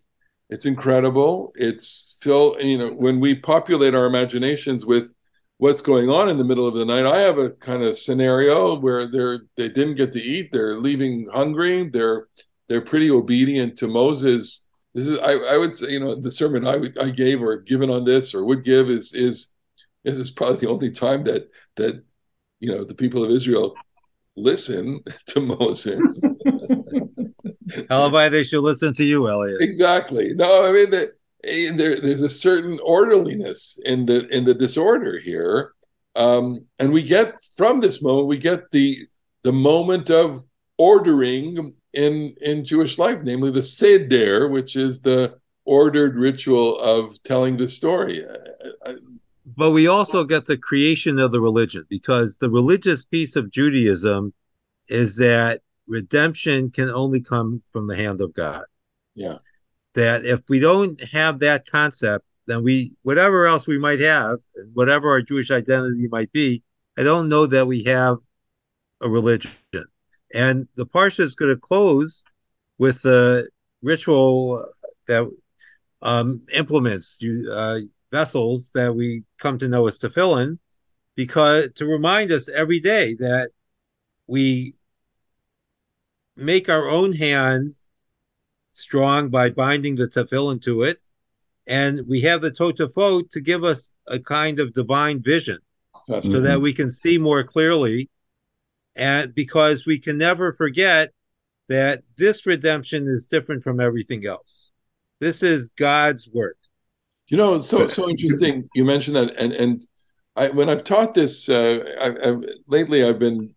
it's 0.48 0.66
incredible. 0.66 1.52
It's 1.56 2.16
Phil. 2.20 2.56
You 2.60 2.78
know, 2.78 2.90
when 2.90 3.18
we 3.18 3.34
populate 3.34 3.94
our 3.94 4.06
imaginations 4.06 4.86
with 4.86 5.12
what's 5.58 5.82
going 5.82 6.08
on 6.08 6.28
in 6.28 6.36
the 6.36 6.44
middle 6.44 6.68
of 6.68 6.74
the 6.74 6.84
night, 6.84 7.04
I 7.04 7.18
have 7.18 7.38
a 7.38 7.50
kind 7.50 7.82
of 7.82 7.96
scenario 7.96 8.78
where 8.78 9.10
they're 9.10 9.40
they 9.56 9.68
didn't 9.68 9.96
get 9.96 10.12
to 10.12 10.22
eat. 10.22 10.50
They're 10.52 10.78
leaving 10.78 11.28
hungry. 11.32 11.88
They're 11.88 12.28
they're 12.68 12.82
pretty 12.82 13.10
obedient 13.10 13.76
to 13.78 13.88
Moses. 13.88 14.65
This 14.96 15.08
is 15.08 15.18
I, 15.18 15.32
I 15.32 15.58
would 15.58 15.74
say 15.74 15.90
you 15.90 16.00
know 16.00 16.14
the 16.14 16.30
sermon 16.30 16.66
I 16.66 16.76
would, 16.76 16.96
I 16.96 17.10
gave 17.10 17.42
or 17.42 17.58
given 17.58 17.90
on 17.90 18.06
this 18.06 18.34
or 18.34 18.46
would 18.46 18.64
give 18.64 18.88
is 18.88 19.12
is 19.12 19.52
this 20.04 20.18
is 20.18 20.30
probably 20.30 20.56
the 20.56 20.70
only 20.70 20.90
time 20.90 21.22
that 21.24 21.50
that 21.76 22.02
you 22.60 22.72
know 22.72 22.82
the 22.82 22.94
people 22.94 23.22
of 23.22 23.30
Israel 23.30 23.74
listen 24.36 25.00
to 25.26 25.40
Moses. 25.40 26.22
Why 27.88 28.30
they 28.30 28.42
should 28.42 28.62
listen 28.62 28.94
to 28.94 29.04
you, 29.04 29.28
Elliot. 29.28 29.60
Exactly. 29.60 30.32
No, 30.34 30.66
I 30.66 30.72
mean 30.72 30.88
that 30.88 31.10
there, 31.42 32.00
there's 32.00 32.22
a 32.22 32.28
certain 32.30 32.80
orderliness 32.82 33.78
in 33.84 34.06
the 34.06 34.26
in 34.28 34.46
the 34.46 34.54
disorder 34.54 35.18
here, 35.18 35.74
um, 36.14 36.64
and 36.78 36.90
we 36.90 37.02
get 37.02 37.34
from 37.54 37.80
this 37.80 38.00
moment 38.02 38.28
we 38.28 38.38
get 38.38 38.70
the 38.70 39.06
the 39.42 39.52
moment 39.52 40.08
of 40.08 40.42
ordering 40.78 41.74
in 41.96 42.34
in 42.42 42.64
Jewish 42.64 42.98
life, 42.98 43.18
namely 43.24 43.50
the 43.50 43.62
seder, 43.62 44.46
which 44.48 44.76
is 44.76 45.00
the 45.00 45.38
ordered 45.64 46.14
ritual 46.14 46.78
of 46.78 47.20
telling 47.24 47.56
the 47.56 47.66
story. 47.66 48.24
But 49.56 49.70
we 49.72 49.88
also 49.88 50.24
get 50.24 50.46
the 50.46 50.58
creation 50.58 51.18
of 51.18 51.32
the 51.32 51.40
religion 51.40 51.84
because 51.88 52.38
the 52.38 52.50
religious 52.50 53.04
piece 53.04 53.34
of 53.34 53.50
Judaism 53.50 54.32
is 54.88 55.16
that 55.16 55.62
redemption 55.88 56.70
can 56.70 56.90
only 56.90 57.20
come 57.20 57.62
from 57.72 57.86
the 57.86 57.96
hand 57.96 58.20
of 58.20 58.34
God. 58.34 58.64
Yeah. 59.14 59.38
That 59.94 60.24
if 60.24 60.42
we 60.48 60.60
don't 60.60 61.02
have 61.04 61.38
that 61.38 61.66
concept, 61.66 62.26
then 62.46 62.62
we, 62.62 62.96
whatever 63.02 63.46
else 63.46 63.66
we 63.66 63.78
might 63.78 64.00
have, 64.00 64.38
whatever 64.74 65.10
our 65.10 65.22
Jewish 65.22 65.50
identity 65.50 66.06
might 66.08 66.30
be, 66.32 66.62
I 66.98 67.02
don't 67.02 67.28
know 67.28 67.46
that 67.46 67.66
we 67.66 67.84
have 67.84 68.18
a 69.00 69.08
religion. 69.08 69.50
And 70.34 70.68
the 70.74 70.86
Parsha 70.86 71.20
is 71.20 71.34
going 71.34 71.54
to 71.54 71.60
close 71.60 72.24
with 72.78 73.02
the 73.02 73.48
ritual 73.82 74.66
that 75.06 75.30
um, 76.02 76.42
implements 76.52 77.18
you, 77.20 77.50
uh, 77.50 77.80
vessels 78.10 78.70
that 78.74 78.94
we 78.94 79.24
come 79.38 79.58
to 79.58 79.68
know 79.68 79.86
as 79.86 79.98
tefillin, 79.98 80.58
because 81.14 81.72
to 81.74 81.86
remind 81.86 82.30
us 82.32 82.48
every 82.48 82.80
day 82.80 83.14
that 83.18 83.50
we 84.26 84.74
make 86.36 86.68
our 86.68 86.88
own 86.88 87.12
hand 87.12 87.72
strong 88.72 89.30
by 89.30 89.48
binding 89.48 89.94
the 89.94 90.06
tefillin 90.06 90.60
to 90.62 90.82
it, 90.82 90.98
and 91.66 92.06
we 92.06 92.20
have 92.20 92.42
the 92.42 92.50
totafot 92.50 93.30
to 93.30 93.40
give 93.40 93.64
us 93.64 93.90
a 94.06 94.18
kind 94.18 94.60
of 94.60 94.74
divine 94.74 95.22
vision. 95.22 95.58
So 96.20 96.40
that 96.42 96.60
we 96.60 96.72
can 96.72 96.90
see 96.90 97.18
more 97.18 97.42
clearly, 97.42 98.08
and 98.96 99.34
because 99.34 99.86
we 99.86 99.98
can 99.98 100.18
never 100.18 100.52
forget 100.52 101.12
that 101.68 102.02
this 102.16 102.46
redemption 102.46 103.06
is 103.06 103.26
different 103.26 103.62
from 103.62 103.80
everything 103.80 104.26
else. 104.26 104.72
This 105.20 105.42
is 105.42 105.68
God's 105.70 106.28
work. 106.28 106.56
You 107.28 107.36
know, 107.36 107.54
it's 107.54 107.68
so 107.68 107.88
so 107.88 108.08
interesting. 108.08 108.68
You 108.74 108.84
mentioned 108.84 109.16
that, 109.16 109.36
and 109.36 109.52
and 109.52 109.86
I, 110.36 110.48
when 110.50 110.68
I've 110.68 110.84
taught 110.84 111.14
this, 111.14 111.48
uh, 111.48 111.82
I, 112.00 112.28
I've, 112.28 112.44
lately 112.68 113.04
I've 113.04 113.18
been 113.18 113.54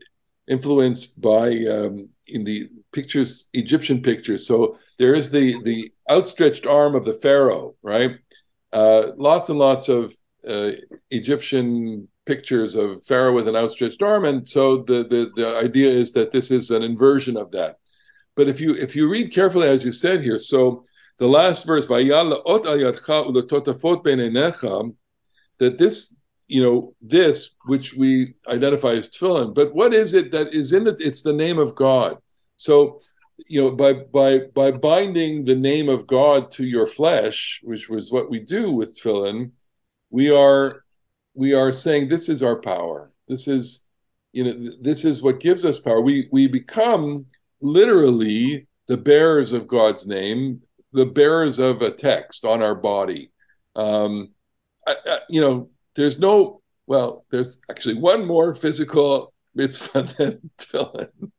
influenced 0.47 1.21
by 1.21 1.49
um, 1.65 2.09
in 2.27 2.43
the 2.43 2.69
pictures, 2.91 3.49
Egyptian 3.53 4.01
pictures. 4.01 4.47
So 4.47 4.77
there 4.97 5.13
is 5.13 5.29
the 5.29 5.61
the 5.63 5.91
outstretched 6.09 6.65
arm 6.65 6.95
of 6.95 7.05
the 7.05 7.13
pharaoh, 7.13 7.75
right? 7.83 8.17
Uh, 8.73 9.09
lots 9.17 9.49
and 9.49 9.59
lots 9.59 9.89
of 9.89 10.13
uh, 10.47 10.71
Egyptian 11.11 12.07
pictures 12.31 12.75
of 12.75 13.03
pharaoh 13.09 13.35
with 13.37 13.47
an 13.47 13.55
outstretched 13.61 14.01
arm, 14.11 14.23
and 14.29 14.47
so 14.55 14.63
the 14.89 14.99
the 15.13 15.21
the 15.39 15.47
idea 15.67 15.89
is 16.03 16.13
that 16.13 16.31
this 16.31 16.47
is 16.57 16.65
an 16.69 16.83
inversion 16.91 17.35
of 17.43 17.47
that. 17.57 17.71
But 18.37 18.47
if 18.47 18.57
you 18.61 18.71
if 18.85 18.91
you 18.95 19.09
read 19.09 19.33
carefully, 19.33 19.67
as 19.67 19.83
you 19.83 19.91
said 19.91 20.21
here, 20.21 20.37
so 20.37 20.83
the 21.17 21.27
last 21.39 21.65
verse, 21.65 21.87
that 25.59 25.77
this, 25.77 26.15
you 26.47 26.61
know, 26.63 26.95
this 27.01 27.57
which 27.65 27.87
we 28.01 28.35
identify 28.47 28.93
as 28.99 29.09
tefillin, 29.09 29.53
but 29.53 29.73
what 29.73 29.91
is 29.93 30.13
it 30.13 30.31
that 30.31 30.53
is 30.53 30.71
in 30.71 30.87
it? 30.87 31.01
It's 31.07 31.23
the 31.23 31.39
name 31.45 31.59
of 31.59 31.75
God. 31.75 32.17
So, 32.55 32.99
you 33.47 33.61
know, 33.61 33.71
by 33.83 33.91
by 34.19 34.31
by 34.61 34.71
binding 34.71 35.43
the 35.43 35.59
name 35.71 35.89
of 35.89 36.07
God 36.07 36.51
to 36.51 36.63
your 36.63 36.87
flesh, 36.87 37.61
which 37.63 37.89
was 37.89 38.11
what 38.11 38.29
we 38.29 38.39
do 38.39 38.71
with 38.71 38.97
tefillin, 38.97 39.51
we 40.09 40.25
are 40.31 40.83
we 41.39 41.53
are 41.53 41.71
saying 41.71 42.09
this 42.09 42.27
is 42.27 42.43
our 42.43 42.57
power. 42.57 43.13
This 43.29 43.47
is, 43.47 43.87
you 44.33 44.43
know, 44.43 44.73
this 44.81 45.05
is 45.05 45.23
what 45.23 45.39
gives 45.39 45.63
us 45.63 45.79
power. 45.79 46.01
We 46.01 46.27
we 46.33 46.47
become 46.47 47.27
literally 47.61 48.67
the 48.87 48.97
bearers 48.97 49.53
of 49.53 49.65
God's 49.65 50.05
name, 50.05 50.61
the 50.91 51.05
bearers 51.05 51.57
of 51.57 51.81
a 51.81 51.91
text 51.91 52.43
on 52.43 52.61
our 52.61 52.75
body. 52.75 53.31
Um, 53.77 54.31
I, 54.85 54.95
I, 55.05 55.19
you 55.29 55.39
know, 55.39 55.69
there's 55.95 56.19
no 56.19 56.61
well, 56.87 57.25
there's 57.31 57.61
actually 57.71 57.95
one 57.95 58.25
more 58.25 58.53
physical 58.53 59.33
mitzvah 59.55 60.03
than 60.17 60.51
tefillin 60.57 61.31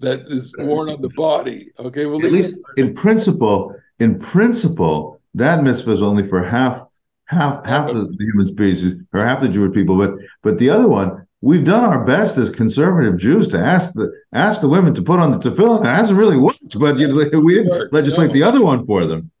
that 0.00 0.22
is 0.26 0.52
worn 0.58 0.90
on 0.90 1.00
the 1.00 1.10
body. 1.10 1.68
Okay, 1.78 2.06
well, 2.06 2.24
At 2.26 2.32
least 2.32 2.56
in 2.76 2.92
principle, 2.92 3.72
in 4.00 4.18
principle, 4.18 5.20
that 5.34 5.62
mitzvah 5.62 5.92
is 5.92 6.02
only 6.02 6.26
for 6.26 6.42
half 6.42 6.82
half 7.26 7.64
half 7.64 7.86
the, 7.86 8.12
the 8.16 8.24
human 8.32 8.46
species 8.46 9.02
or 9.12 9.24
half 9.24 9.40
the 9.40 9.48
Jewish 9.48 9.74
people. 9.74 9.96
But 9.96 10.14
but 10.42 10.58
the 10.58 10.70
other 10.70 10.88
one, 10.88 11.26
we've 11.40 11.64
done 11.64 11.84
our 11.84 12.04
best 12.04 12.36
as 12.38 12.50
conservative 12.50 13.16
Jews 13.18 13.48
to 13.48 13.58
ask 13.58 13.92
the 13.94 14.12
ask 14.32 14.60
the 14.60 14.68
women 14.68 14.94
to 14.94 15.02
put 15.02 15.20
on 15.20 15.32
the 15.32 15.38
tefillin. 15.38 15.80
It 15.82 15.86
hasn't 15.86 16.18
really 16.18 16.38
worked, 16.38 16.78
but 16.78 16.98
you 16.98 17.08
know, 17.08 17.40
we 17.40 17.54
didn't 17.54 17.92
legislate 17.92 18.28
No. 18.28 18.32
the 18.34 18.42
other 18.42 18.62
one 18.62 18.86
for 18.86 19.04
them. 19.06 19.30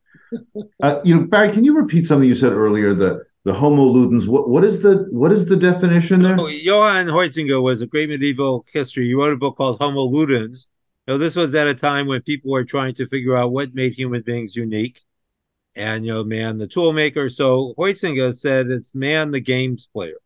Uh, 0.82 0.98
you 1.04 1.14
know, 1.14 1.26
Barry, 1.26 1.52
can 1.52 1.62
you 1.62 1.76
repeat 1.76 2.06
something 2.06 2.26
you 2.26 2.34
said 2.34 2.52
earlier? 2.54 2.94
The 2.94 3.22
the 3.44 3.52
Homo 3.52 3.84
ludens. 3.84 4.26
What 4.26 4.48
what 4.48 4.64
is 4.64 4.80
the 4.80 5.06
what 5.10 5.30
is 5.30 5.44
the 5.44 5.56
definition 5.56 6.22
there? 6.22 6.36
Oh, 6.40 6.46
Johan 6.46 7.06
Huizinga 7.06 7.62
was 7.62 7.82
a 7.82 7.86
great 7.86 8.08
medieval 8.08 8.64
history. 8.72 9.04
He 9.08 9.14
wrote 9.14 9.34
a 9.34 9.36
book 9.36 9.56
called 9.56 9.76
Homo 9.78 10.08
Ludens. 10.08 10.68
Know, 11.06 11.18
this 11.18 11.36
was 11.36 11.54
at 11.54 11.66
a 11.66 11.74
time 11.74 12.06
when 12.06 12.22
people 12.22 12.50
were 12.50 12.64
trying 12.64 12.94
to 12.94 13.06
figure 13.06 13.36
out 13.36 13.52
what 13.52 13.74
made 13.74 13.92
human 13.92 14.22
beings 14.22 14.56
unique. 14.56 15.02
And, 15.74 16.04
you 16.04 16.12
know, 16.12 16.24
man, 16.24 16.58
the 16.58 16.66
tool 16.66 16.92
maker. 16.92 17.28
So 17.28 17.74
Huizinga 17.78 18.34
said 18.34 18.70
it's 18.70 18.94
man, 18.94 19.30
the 19.30 19.40
games 19.40 19.88
player. 19.92 20.18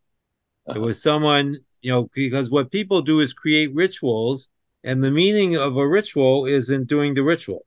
It 0.67 0.71
uh-huh. 0.71 0.81
was 0.81 1.01
someone, 1.01 1.57
you 1.81 1.91
know, 1.91 2.09
because 2.13 2.49
what 2.49 2.71
people 2.71 3.01
do 3.01 3.21
is 3.21 3.33
create 3.33 3.73
rituals, 3.73 4.49
and 4.83 5.03
the 5.03 5.11
meaning 5.11 5.55
of 5.55 5.77
a 5.77 5.87
ritual 5.87 6.45
is 6.45 6.69
in 6.69 6.85
doing 6.85 7.13
the 7.13 7.23
ritual, 7.23 7.65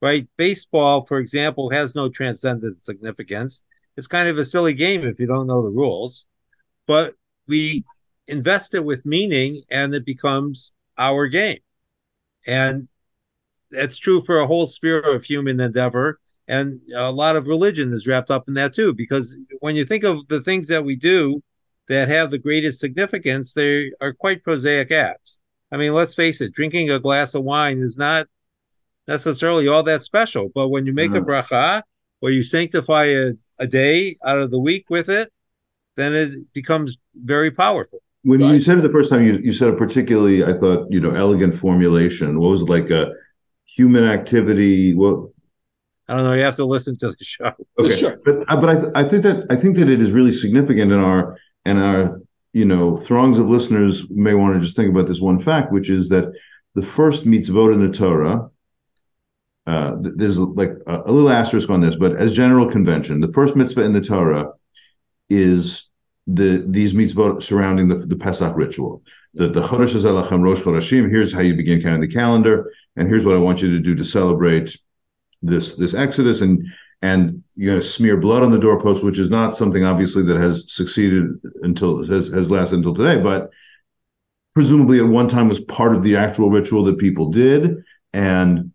right? 0.00 0.28
Baseball, 0.36 1.06
for 1.06 1.18
example, 1.18 1.70
has 1.70 1.94
no 1.94 2.08
transcendent 2.08 2.76
significance. 2.76 3.62
It's 3.96 4.06
kind 4.06 4.28
of 4.28 4.38
a 4.38 4.44
silly 4.44 4.74
game 4.74 5.06
if 5.06 5.18
you 5.18 5.26
don't 5.26 5.46
know 5.46 5.62
the 5.62 5.70
rules, 5.70 6.26
but 6.86 7.14
we 7.46 7.84
invest 8.26 8.74
it 8.74 8.84
with 8.84 9.04
meaning 9.04 9.62
and 9.70 9.94
it 9.94 10.04
becomes 10.04 10.72
our 10.96 11.26
game. 11.26 11.58
And 12.46 12.88
that's 13.70 13.98
true 13.98 14.20
for 14.22 14.38
a 14.38 14.46
whole 14.46 14.66
sphere 14.66 15.00
of 15.00 15.24
human 15.24 15.60
endeavor. 15.60 16.20
And 16.48 16.80
a 16.94 17.12
lot 17.12 17.36
of 17.36 17.46
religion 17.46 17.92
is 17.92 18.06
wrapped 18.06 18.30
up 18.30 18.44
in 18.48 18.54
that 18.54 18.74
too. 18.74 18.94
Because 18.94 19.36
when 19.60 19.76
you 19.76 19.84
think 19.84 20.04
of 20.04 20.26
the 20.28 20.40
things 20.40 20.68
that 20.68 20.84
we 20.84 20.96
do 20.96 21.40
that 21.88 22.08
have 22.08 22.30
the 22.30 22.38
greatest 22.38 22.80
significance, 22.80 23.52
they 23.52 23.92
are 24.00 24.12
quite 24.12 24.42
prosaic 24.42 24.90
acts. 24.90 25.40
I 25.70 25.76
mean, 25.76 25.94
let's 25.94 26.14
face 26.14 26.40
it, 26.40 26.52
drinking 26.52 26.90
a 26.90 27.00
glass 27.00 27.34
of 27.34 27.44
wine 27.44 27.78
is 27.78 27.96
not 27.96 28.26
necessarily 29.08 29.68
all 29.68 29.82
that 29.84 30.02
special. 30.02 30.50
But 30.54 30.68
when 30.68 30.86
you 30.86 30.92
make 30.92 31.12
No. 31.12 31.18
a 31.18 31.20
mm-hmm. 31.22 31.54
bracha 31.54 31.82
or 32.20 32.30
you 32.30 32.42
sanctify 32.42 33.04
a, 33.06 33.32
a 33.58 33.66
day 33.66 34.16
out 34.24 34.38
of 34.38 34.50
the 34.50 34.58
week 34.58 34.86
with 34.90 35.08
it, 35.08 35.32
then 35.96 36.14
it 36.14 36.52
becomes 36.52 36.98
very 37.14 37.50
powerful. 37.50 38.00
When 38.24 38.40
you 38.40 38.60
said 38.60 38.78
it 38.78 38.82
the 38.82 38.88
first 38.88 39.10
time, 39.10 39.24
you, 39.24 39.32
you 39.38 39.52
said 39.52 39.68
a 39.68 39.72
particularly, 39.72 40.44
I 40.44 40.52
thought, 40.52 40.86
you 40.90 41.00
know, 41.00 41.10
elegant 41.10 41.56
formulation. 41.56 42.38
What 42.38 42.50
was 42.50 42.62
it 42.62 42.68
like 42.68 42.88
a 42.90 43.12
human 43.64 44.04
activity? 44.04 44.94
What? 44.94 45.31
I 46.08 46.16
don't 46.16 46.24
know. 46.24 46.32
You 46.34 46.42
have 46.42 46.56
to 46.56 46.64
listen 46.64 46.96
to 46.98 47.08
the 47.10 47.24
show. 47.24 47.52
Okay, 47.78 47.96
Sure. 47.96 48.20
but 48.24 48.34
uh, 48.48 48.56
but 48.60 48.68
I, 48.68 48.74
th- 48.74 48.92
I 48.94 49.04
think 49.04 49.22
that 49.22 49.46
I 49.50 49.56
think 49.56 49.76
that 49.76 49.88
it 49.88 50.00
is 50.00 50.12
really 50.12 50.32
significant 50.32 50.92
in 50.92 50.98
our 50.98 51.36
and 51.64 51.78
our 51.78 52.20
you 52.52 52.64
know 52.64 52.96
throngs 52.96 53.38
of 53.38 53.48
listeners 53.48 54.08
may 54.10 54.34
want 54.34 54.54
to 54.54 54.60
just 54.60 54.76
think 54.76 54.90
about 54.90 55.06
this 55.06 55.20
one 55.20 55.38
fact, 55.38 55.72
which 55.72 55.88
is 55.88 56.08
that 56.10 56.32
the 56.74 56.82
first 56.82 57.24
mitzvot 57.24 57.72
in 57.74 57.80
the 57.86 57.92
Torah. 57.92 58.48
Uh, 59.64 59.94
th- 60.02 60.14
there's 60.16 60.38
like 60.40 60.72
a, 60.88 61.02
a 61.06 61.12
little 61.12 61.30
asterisk 61.30 61.70
on 61.70 61.80
this, 61.80 61.94
but 61.94 62.16
as 62.16 62.34
general 62.34 62.68
convention, 62.68 63.20
the 63.20 63.32
first 63.32 63.54
mitzvah 63.54 63.82
in 63.84 63.92
the 63.92 64.00
Torah 64.00 64.50
is 65.30 65.88
the 66.26 66.64
these 66.68 66.92
mitzvot 66.94 67.42
surrounding 67.42 67.86
the, 67.88 67.94
the 67.94 68.16
Pesach 68.16 68.56
ritual. 68.56 69.02
The 69.34 69.48
the 69.48 69.62
Chodesh 69.62 69.94
Hazeh 69.94 70.42
Rosh 70.42 70.60
Chodeshim. 70.62 71.08
Here's 71.08 71.32
how 71.32 71.40
you 71.40 71.54
begin 71.54 71.80
counting 71.80 72.00
the 72.00 72.08
calendar, 72.12 72.72
and 72.96 73.08
here's 73.08 73.24
what 73.24 73.36
I 73.36 73.38
want 73.38 73.62
you 73.62 73.70
to 73.70 73.78
do 73.78 73.94
to 73.94 74.04
celebrate 74.04 74.76
this 75.42 75.74
this 75.76 75.94
Exodus, 75.94 76.40
and 76.40 76.66
and 77.02 77.42
going 77.62 77.78
to 77.78 77.82
smear 77.82 78.16
blood 78.16 78.42
on 78.42 78.50
the 78.50 78.58
doorpost, 78.58 79.02
which 79.02 79.18
is 79.18 79.30
not 79.30 79.56
something 79.56 79.84
obviously 79.84 80.22
that 80.22 80.38
has 80.38 80.64
succeeded 80.68 81.26
until 81.62 82.06
has 82.06 82.28
has 82.28 82.50
lasted 82.50 82.76
until 82.76 82.94
today, 82.94 83.20
but 83.20 83.50
presumably 84.54 84.98
at 85.00 85.06
one 85.06 85.28
time 85.28 85.48
was 85.48 85.60
part 85.60 85.94
of 85.94 86.02
the 86.02 86.16
actual 86.16 86.50
ritual 86.50 86.84
that 86.84 86.98
people 86.98 87.30
did, 87.30 87.76
and 88.12 88.70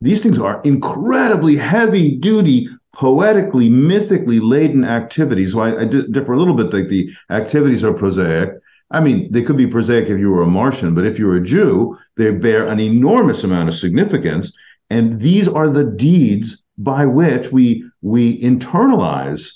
these 0.00 0.22
things 0.22 0.38
are 0.38 0.60
incredibly 0.62 1.56
heavy 1.56 2.16
duty 2.16 2.68
poetically 2.94 3.68
mythically 3.68 4.38
laden 4.38 4.84
activities. 4.84 5.52
So 5.52 5.60
i, 5.60 5.80
I 5.80 5.84
di- 5.84 6.08
differ 6.10 6.32
a 6.32 6.38
little 6.38 6.54
bit 6.54 6.72
like 6.72 6.88
the 6.88 7.10
activities 7.30 7.82
are 7.82 7.94
prosaic. 7.94 8.50
I 8.90 9.00
mean 9.00 9.32
they 9.32 9.42
could 9.42 9.56
be 9.56 9.66
prosaic 9.66 10.08
if 10.08 10.18
you 10.18 10.30
were 10.30 10.42
a 10.42 10.46
martian 10.46 10.94
but 10.94 11.06
if 11.06 11.18
you're 11.18 11.36
a 11.36 11.42
jew 11.42 11.96
they 12.16 12.30
bear 12.30 12.66
an 12.66 12.78
enormous 12.78 13.42
amount 13.42 13.70
of 13.70 13.74
significance 13.74 14.52
and 14.92 15.20
these 15.20 15.48
are 15.48 15.68
the 15.68 15.84
deeds 15.84 16.62
by 16.78 17.04
which 17.06 17.52
we 17.52 17.84
we 18.02 18.40
internalize 18.40 19.50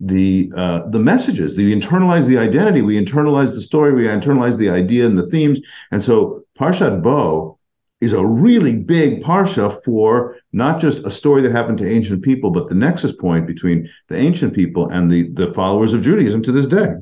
the 0.00 0.52
uh, 0.56 0.88
the 0.90 0.98
messages 0.98 1.56
we 1.56 1.74
internalize 1.74 2.26
the 2.26 2.38
identity 2.38 2.82
we 2.82 2.98
internalize 2.98 3.54
the 3.54 3.60
story 3.60 3.92
we 3.92 4.04
internalize 4.04 4.58
the 4.58 4.70
idea 4.70 5.06
and 5.06 5.16
the 5.16 5.26
themes 5.26 5.60
and 5.92 6.02
so 6.02 6.44
parshat 6.58 7.02
bo 7.02 7.58
is 8.02 8.12
a 8.12 8.26
really 8.26 8.76
big 8.76 9.22
parsha 9.22 9.80
for 9.84 10.36
not 10.52 10.80
just 10.80 11.06
a 11.06 11.10
story 11.10 11.40
that 11.40 11.52
happened 11.52 11.78
to 11.78 11.88
ancient 11.88 12.20
people, 12.20 12.50
but 12.50 12.66
the 12.66 12.74
nexus 12.74 13.12
point 13.12 13.46
between 13.46 13.88
the 14.08 14.16
ancient 14.16 14.52
people 14.54 14.88
and 14.88 15.08
the 15.08 15.30
the 15.34 15.54
followers 15.54 15.94
of 15.94 16.02
Judaism 16.02 16.42
to 16.42 16.50
this 16.50 16.66
day. 16.66 16.94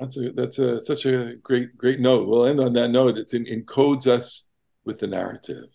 That's 0.00 0.18
a 0.18 0.32
that's 0.32 0.58
a 0.58 0.80
such 0.80 1.06
a 1.06 1.36
great 1.44 1.78
great 1.78 2.00
note. 2.00 2.26
We'll 2.26 2.46
end 2.46 2.58
on 2.58 2.72
that 2.72 2.90
note. 2.90 3.18
It 3.18 3.30
encodes 3.30 4.08
us 4.08 4.48
with 4.84 4.98
the 4.98 5.06
narrative, 5.06 5.68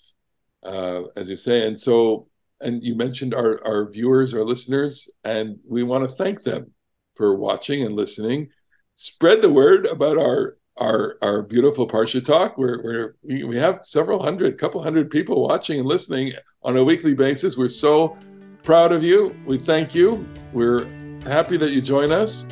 uh, 0.64 1.03
as 1.16 1.30
you 1.30 1.36
say. 1.36 1.68
And 1.68 1.78
so, 1.78 2.28
and 2.61 2.84
you 2.84 2.95
mentioned 2.95 3.34
our 3.34 3.66
our 3.66 3.89
viewers, 3.89 4.34
our 4.34 4.43
listeners, 4.43 5.11
and 5.24 5.59
we 5.68 5.84
want 5.84 6.07
to 6.07 6.16
thank 6.16 6.43
them 6.43 6.72
for 7.16 7.36
watching 7.36 7.84
and 7.84 7.95
listening. 7.95 8.49
Spread 8.95 9.41
the 9.41 9.51
word 9.51 9.86
about 9.86 10.18
our 10.18 10.57
our 10.78 11.18
our 11.22 11.41
beautiful 11.41 11.88
Parsha 11.88 12.24
Talk. 12.24 12.57
Where 12.57 12.80
where 12.82 13.16
we, 13.24 13.57
have 13.57 13.80
several 13.84 14.24
hundred, 14.24 14.57
couple 14.57 14.82
hundred 14.82 15.09
people 15.09 15.47
watching 15.47 15.80
and 15.80 15.88
listening 15.88 16.34
on 16.64 16.78
a 16.78 16.84
weekly 16.84 17.14
basis. 17.14 17.57
We're 17.57 17.70
so 17.70 18.18
proud 18.64 18.91
of 18.91 19.03
you. 19.03 19.36
We 19.45 19.57
thank 19.57 19.93
you. 19.93 20.28
We're 20.53 20.86
happy 21.24 21.57
that 21.57 21.72
you 21.72 21.82
join 21.82 22.11
us, 22.11 22.45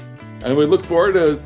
and 0.44 0.56
we 0.56 0.66
look 0.66 0.84
forward 0.84 1.14
to 1.14 1.42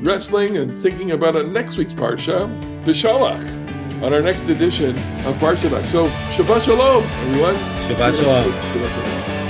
wrestling 0.00 0.58
and 0.58 0.78
thinking 0.82 1.12
about 1.12 1.36
it 1.36 1.48
next 1.48 1.78
week's 1.78 1.94
Parsha, 1.94 2.48
Beshalach, 2.84 3.63
on 4.04 4.12
our 4.12 4.20
next 4.20 4.50
edition 4.50 4.90
of 5.24 5.34
Parsha 5.36 5.70
Talk. 5.70 5.86
So 5.86 6.06
Shabbat 6.36 6.64
Shalom, 6.64 7.02
everyone. 7.02 7.54
Shabbat 7.88 8.16
Shalom. 8.16 8.52
Shabbat 8.52 8.90
Shalom. 8.92 9.43